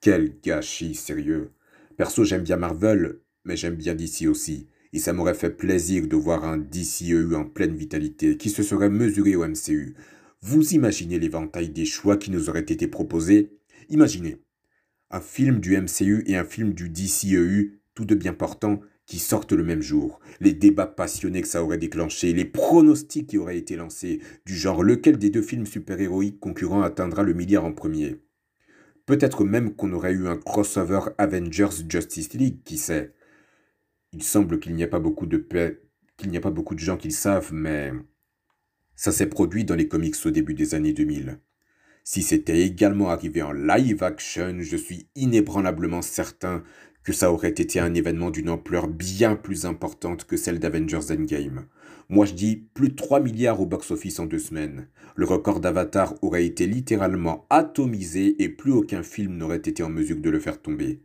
Quel 0.00 0.40
gâchis, 0.42 0.96
sérieux. 0.96 1.52
Perso, 1.96 2.24
j'aime 2.24 2.42
bien 2.42 2.56
Marvel, 2.56 3.20
mais 3.44 3.56
j'aime 3.56 3.76
bien 3.76 3.94
DC 3.94 4.26
aussi, 4.26 4.66
et 4.92 4.98
ça 4.98 5.12
m'aurait 5.12 5.32
fait 5.32 5.50
plaisir 5.50 6.08
de 6.08 6.16
voir 6.16 6.44
un 6.44 6.58
DCEU 6.58 7.36
en 7.36 7.44
pleine 7.44 7.76
vitalité 7.76 8.36
qui 8.36 8.50
se 8.50 8.64
serait 8.64 8.90
mesuré 8.90 9.36
au 9.36 9.46
MCU. 9.46 9.94
Vous 10.40 10.74
imaginez 10.74 11.20
l'éventail 11.20 11.68
des 11.68 11.84
choix 11.84 12.16
qui 12.16 12.32
nous 12.32 12.50
auraient 12.50 12.60
été 12.60 12.88
proposés? 12.88 13.52
Imaginez 13.88 14.42
un 15.12 15.20
film 15.20 15.60
du 15.60 15.80
MCU 15.80 16.24
et 16.26 16.36
un 16.36 16.44
film 16.44 16.74
du 16.74 16.90
DCEU, 16.90 17.80
tout 17.94 18.04
de 18.04 18.16
bien 18.16 18.34
portant, 18.34 18.80
qui 19.06 19.18
sortent 19.18 19.52
le 19.52 19.62
même 19.62 19.82
jour, 19.82 20.20
les 20.40 20.52
débats 20.52 20.86
passionnés 20.86 21.40
que 21.40 21.48
ça 21.48 21.62
aurait 21.62 21.78
déclenché, 21.78 22.32
les 22.32 22.44
pronostics 22.44 23.28
qui 23.28 23.38
auraient 23.38 23.56
été 23.56 23.76
lancés, 23.76 24.20
du 24.44 24.56
genre 24.56 24.82
lequel 24.82 25.16
des 25.16 25.30
deux 25.30 25.42
films 25.42 25.66
super-héroïques 25.66 26.40
concurrents 26.40 26.82
atteindra 26.82 27.22
le 27.22 27.32
milliard 27.32 27.64
en 27.64 27.72
premier. 27.72 28.20
Peut-être 29.06 29.44
même 29.44 29.74
qu'on 29.74 29.92
aurait 29.92 30.12
eu 30.12 30.26
un 30.26 30.36
crossover 30.36 31.00
Avengers 31.18 31.84
Justice 31.88 32.34
League, 32.34 32.62
qui 32.64 32.76
sait. 32.76 33.14
Il 34.12 34.24
semble 34.24 34.58
qu'il 34.58 34.74
n'y 34.74 34.82
a 34.82 34.88
pas 34.88 34.98
beaucoup 34.98 35.26
de 35.26 35.46
qu'il 36.16 36.30
n'y 36.30 36.36
a 36.36 36.40
pas 36.40 36.50
beaucoup 36.50 36.74
de 36.74 36.80
gens 36.80 36.96
qui 36.96 37.08
le 37.08 37.14
savent, 37.14 37.52
mais 37.52 37.92
ça 38.96 39.12
s'est 39.12 39.28
produit 39.28 39.64
dans 39.64 39.74
les 39.74 39.86
comics 39.86 40.16
au 40.24 40.30
début 40.30 40.54
des 40.54 40.74
années 40.74 40.94
2000. 40.94 41.38
Si 42.02 42.22
c'était 42.22 42.62
également 42.62 43.10
arrivé 43.10 43.42
en 43.42 43.52
live 43.52 44.02
action, 44.02 44.56
je 44.60 44.76
suis 44.76 45.08
inébranlablement 45.14 46.02
certain 46.02 46.64
que 47.06 47.12
ça 47.12 47.30
aurait 47.30 47.50
été 47.50 47.78
un 47.78 47.94
événement 47.94 48.30
d'une 48.30 48.50
ampleur 48.50 48.88
bien 48.88 49.36
plus 49.36 49.64
importante 49.64 50.24
que 50.24 50.36
celle 50.36 50.58
d'Avengers 50.58 51.12
Endgame. 51.12 51.66
Moi 52.08 52.26
je 52.26 52.34
dis 52.34 52.66
plus 52.74 52.88
de 52.88 52.96
3 52.96 53.20
milliards 53.20 53.60
au 53.60 53.64
box-office 53.64 54.18
en 54.18 54.26
deux 54.26 54.40
semaines. 54.40 54.88
Le 55.14 55.24
record 55.24 55.60
d'Avatar 55.60 56.14
aurait 56.20 56.44
été 56.44 56.66
littéralement 56.66 57.46
atomisé 57.48 58.42
et 58.42 58.48
plus 58.48 58.72
aucun 58.72 59.04
film 59.04 59.36
n'aurait 59.36 59.58
été 59.58 59.84
en 59.84 59.88
mesure 59.88 60.16
de 60.16 60.30
le 60.30 60.40
faire 60.40 60.60
tomber. 60.60 61.00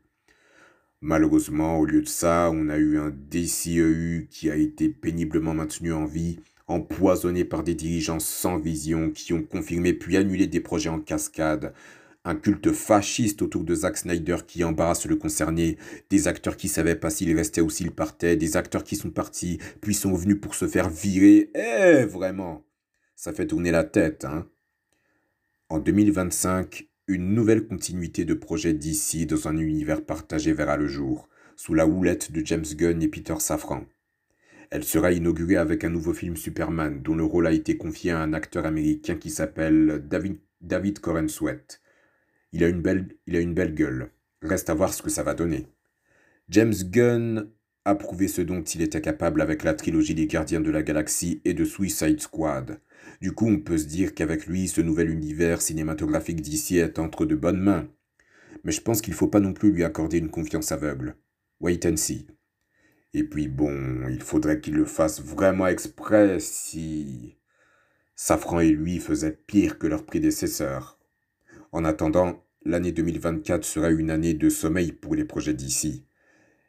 Malheureusement, 1.01 1.77
au 1.77 1.85
lieu 1.85 2.01
de 2.01 2.07
ça, 2.07 2.49
on 2.51 2.69
a 2.69 2.77
eu 2.77 2.97
un 2.97 3.11
DCEU 3.11 4.27
qui 4.31 4.49
a 4.49 4.55
été 4.55 4.89
péniblement 4.89 5.53
maintenu 5.53 5.93
en 5.93 6.05
vie, 6.05 6.39
empoisonné 6.67 7.45
par 7.45 7.61
des 7.61 7.75
dirigeants 7.75 8.19
sans 8.19 8.57
vision 8.57 9.11
qui 9.11 9.33
ont 9.33 9.43
confirmé 9.43 9.93
puis 9.93 10.17
annulé 10.17 10.47
des 10.47 10.61
projets 10.61 10.89
en 10.89 10.99
cascade, 10.99 11.73
un 12.23 12.35
culte 12.35 12.71
fasciste 12.71 13.41
autour 13.41 13.63
de 13.63 13.73
Zack 13.73 13.97
Snyder 13.97 14.37
qui 14.45 14.63
embarrasse 14.63 15.05
le 15.05 15.15
concerné, 15.15 15.77
des 16.09 16.27
acteurs 16.27 16.55
qui 16.55 16.67
savaient 16.67 16.95
pas 16.95 17.09
s'ils 17.09 17.35
restaient 17.35 17.61
ou 17.61 17.69
s'ils 17.69 17.91
partaient, 17.91 18.35
des 18.35 18.57
acteurs 18.57 18.83
qui 18.83 18.95
sont 18.95 19.09
partis, 19.09 19.59
puis 19.81 19.95
sont 19.95 20.13
venus 20.13 20.39
pour 20.39 20.53
se 20.53 20.67
faire 20.67 20.89
virer. 20.89 21.49
Eh, 21.55 22.05
vraiment 22.05 22.63
Ça 23.15 23.33
fait 23.33 23.47
tourner 23.47 23.71
la 23.71 23.83
tête, 23.83 24.25
hein 24.25 24.47
En 25.69 25.79
2025, 25.79 26.87
une 27.07 27.33
nouvelle 27.33 27.67
continuité 27.67 28.23
de 28.23 28.35
projet 28.35 28.73
d'ici 28.73 29.25
dans 29.25 29.47
un 29.47 29.57
univers 29.57 30.05
partagé 30.05 30.53
verra 30.53 30.77
le 30.77 30.87
jour, 30.87 31.27
sous 31.55 31.73
la 31.73 31.87
houlette 31.87 32.31
de 32.31 32.45
James 32.45 32.65
Gunn 32.75 33.01
et 33.01 33.07
Peter 33.07 33.35
Safran. 33.39 33.85
Elle 34.69 34.83
sera 34.83 35.11
inaugurée 35.11 35.57
avec 35.57 35.83
un 35.83 35.89
nouveau 35.89 36.13
film 36.13 36.37
Superman, 36.37 37.01
dont 37.01 37.15
le 37.15 37.23
rôle 37.23 37.47
a 37.47 37.51
été 37.51 37.77
confié 37.77 38.11
à 38.11 38.21
un 38.21 38.33
acteur 38.33 38.65
américain 38.65 39.17
qui 39.17 39.31
s'appelle 39.31 40.05
David, 40.07 40.37
David. 40.61 40.99
Il 42.53 42.63
a 42.63 42.67
une 42.67 42.81
belle, 42.81 43.15
il 43.27 43.35
a 43.35 43.39
une 43.39 43.53
belle 43.53 43.73
gueule. 43.73 44.11
Reste 44.41 44.69
à 44.69 44.73
voir 44.73 44.93
ce 44.93 45.01
que 45.01 45.09
ça 45.09 45.23
va 45.23 45.33
donner. 45.33 45.67
James 46.49 46.73
Gunn 46.73 47.49
a 47.85 47.95
prouvé 47.95 48.27
ce 48.27 48.41
dont 48.41 48.61
il 48.61 48.81
était 48.81 49.01
capable 49.01 49.41
avec 49.41 49.63
la 49.63 49.73
trilogie 49.73 50.15
des 50.15 50.27
Gardiens 50.27 50.61
de 50.61 50.69
la 50.69 50.83
Galaxie 50.83 51.41
et 51.45 51.53
de 51.53 51.65
Suicide 51.65 52.19
Squad. 52.19 52.79
Du 53.21 53.31
coup, 53.31 53.47
on 53.47 53.59
peut 53.59 53.77
se 53.77 53.87
dire 53.87 54.13
qu'avec 54.13 54.45
lui, 54.45 54.67
ce 54.67 54.81
nouvel 54.81 55.09
univers 55.09 55.61
cinématographique 55.61 56.41
d'ici 56.41 56.77
est 56.77 56.99
entre 56.99 57.25
de 57.25 57.35
bonnes 57.35 57.61
mains. 57.61 57.87
Mais 58.63 58.71
je 58.71 58.81
pense 58.81 59.01
qu'il 59.01 59.13
ne 59.13 59.17
faut 59.17 59.27
pas 59.27 59.39
non 59.39 59.53
plus 59.53 59.71
lui 59.71 59.83
accorder 59.83 60.17
une 60.17 60.29
confiance 60.29 60.71
aveugle. 60.71 61.15
Wait 61.59 61.85
and 61.85 61.97
see. 61.97 62.27
Et 63.13 63.23
puis 63.23 63.47
bon, 63.47 64.07
il 64.09 64.21
faudrait 64.21 64.61
qu'il 64.61 64.75
le 64.75 64.85
fasse 64.85 65.21
vraiment 65.21 65.67
exprès 65.67 66.39
si 66.39 67.37
Safran 68.15 68.59
et 68.59 68.71
lui 68.71 68.99
faisaient 68.99 69.37
pire 69.47 69.79
que 69.79 69.87
leurs 69.87 70.05
prédécesseurs. 70.05 71.00
En 71.71 71.85
attendant, 71.85 72.43
l'année 72.65 72.91
2024 72.91 73.63
sera 73.63 73.91
une 73.91 74.09
année 74.09 74.33
de 74.33 74.49
sommeil 74.49 74.91
pour 74.91 75.15
les 75.15 75.23
projets 75.23 75.53
d'ici. 75.53 76.05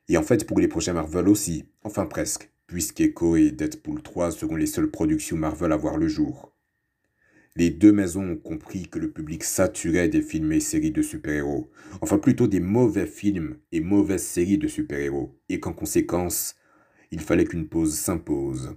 Et 0.08 0.16
en 0.16 0.22
fait 0.22 0.46
pour 0.46 0.60
les 0.60 0.68
projets 0.68 0.92
Marvel 0.92 1.28
aussi, 1.28 1.64
enfin 1.82 2.06
presque, 2.06 2.50
puisqu'Echo 2.66 3.36
et 3.36 3.50
Deadpool 3.50 4.02
3 4.02 4.30
seront 4.30 4.56
les 4.56 4.66
seules 4.66 4.90
productions 4.90 5.36
Marvel 5.36 5.72
à 5.72 5.76
voir 5.76 5.96
le 5.96 6.08
jour. 6.08 6.52
Les 7.54 7.68
deux 7.68 7.92
maisons 7.92 8.30
ont 8.30 8.36
compris 8.36 8.88
que 8.88 8.98
le 8.98 9.10
public 9.10 9.44
saturait 9.44 10.08
des 10.08 10.22
films 10.22 10.52
et 10.52 10.60
séries 10.60 10.90
de 10.90 11.02
super-héros, 11.02 11.70
enfin 12.00 12.18
plutôt 12.18 12.46
des 12.46 12.60
mauvais 12.60 13.06
films 13.06 13.58
et 13.72 13.80
mauvaises 13.80 14.22
séries 14.22 14.56
de 14.56 14.68
super-héros, 14.68 15.38
et 15.50 15.60
qu'en 15.60 15.74
conséquence, 15.74 16.54
il 17.10 17.20
fallait 17.20 17.44
qu'une 17.44 17.68
pause 17.68 17.94
s'impose. 17.94 18.76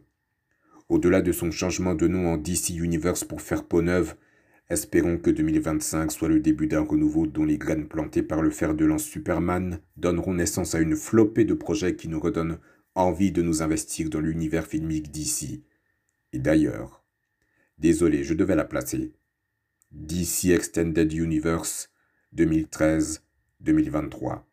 Au-delà 0.89 1.21
de 1.21 1.31
son 1.31 1.51
changement 1.51 1.95
de 1.95 2.07
nom 2.07 2.33
en 2.33 2.37
DC 2.37 2.71
Universe 2.71 3.23
pour 3.23 3.41
faire 3.41 3.63
peau 3.63 3.81
neuve, 3.81 4.15
Espérons 4.67 5.19
que 5.19 5.29
2025 5.29 6.11
soit 6.11 6.27
le 6.27 6.39
début 6.39 6.65
d'un 6.65 6.81
renouveau 6.81 7.27
dont 7.27 7.45
les 7.45 7.59
graines 7.59 7.87
plantées 7.87 8.23
par 8.23 8.41
le 8.41 8.49
fer 8.49 8.73
de 8.73 8.83
lance 8.83 9.03
Superman 9.03 9.79
donneront 9.95 10.33
naissance 10.33 10.73
à 10.73 10.79
une 10.79 10.95
flopée 10.95 11.45
de 11.45 11.53
projets 11.53 11.95
qui 11.95 12.07
nous 12.07 12.19
redonnent 12.19 12.57
envie 12.95 13.31
de 13.31 13.43
nous 13.43 13.61
investir 13.61 14.09
dans 14.09 14.21
l'univers 14.21 14.65
filmique 14.65 15.11
d'ici. 15.11 15.63
Et 16.33 16.39
d'ailleurs, 16.39 17.03
désolé, 17.77 18.23
je 18.23 18.33
devais 18.33 18.55
la 18.55 18.65
placer. 18.65 19.13
DC 19.91 20.45
Extended 20.45 21.13
Universe 21.13 21.91
2013-2023. 22.35 24.45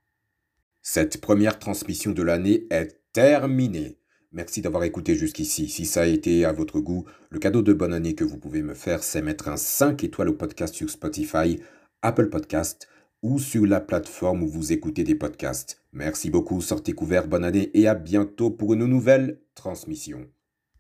Cette 0.83 1.23
première 1.23 1.59
transmission 1.59 2.13
de 2.13 2.23
l'année 2.23 2.67
est 2.71 3.01
terminée. 3.13 4.02
Merci 4.33 4.63
d'avoir 4.63 4.85
écouté 4.85 5.15
jusqu'ici. 5.15 5.69
Si 5.69 5.85
ça 5.85 6.03
a 6.03 6.07
été 6.07 6.47
à 6.47 6.53
votre 6.53 6.81
goût, 6.81 7.05
le 7.29 7.39
cadeau 7.39 7.61
de 7.61 7.75
bonne 7.75 7.93
année 7.93 8.15
que 8.15 8.25
vous 8.25 8.39
pouvez 8.39 8.63
me 8.63 8.73
faire, 8.73 9.03
c'est 9.03 9.21
mettre 9.21 9.49
un 9.49 9.59
5 9.59 10.03
étoiles 10.05 10.31
au 10.31 10.35
podcast 10.35 10.75
sur 10.75 10.89
Spotify, 10.89 11.61
Apple 12.01 12.31
Podcast 12.31 12.89
ou 13.23 13.39
sur 13.39 13.67
la 13.67 13.81
plateforme 13.81 14.43
où 14.43 14.49
vous 14.49 14.73
écoutez 14.73 15.05
des 15.05 15.15
podcasts. 15.15 15.83
Merci 15.93 16.31
beaucoup, 16.31 16.63
sortez 16.63 16.93
couvert, 16.93 17.29
bonne 17.29 17.45
année 17.45 17.71
et 17.75 17.87
à 17.87 17.95
bientôt 17.95 18.51
pour 18.51 18.73
une 18.73 18.87
nouvelle 18.87 19.39
transmission. 19.55 20.27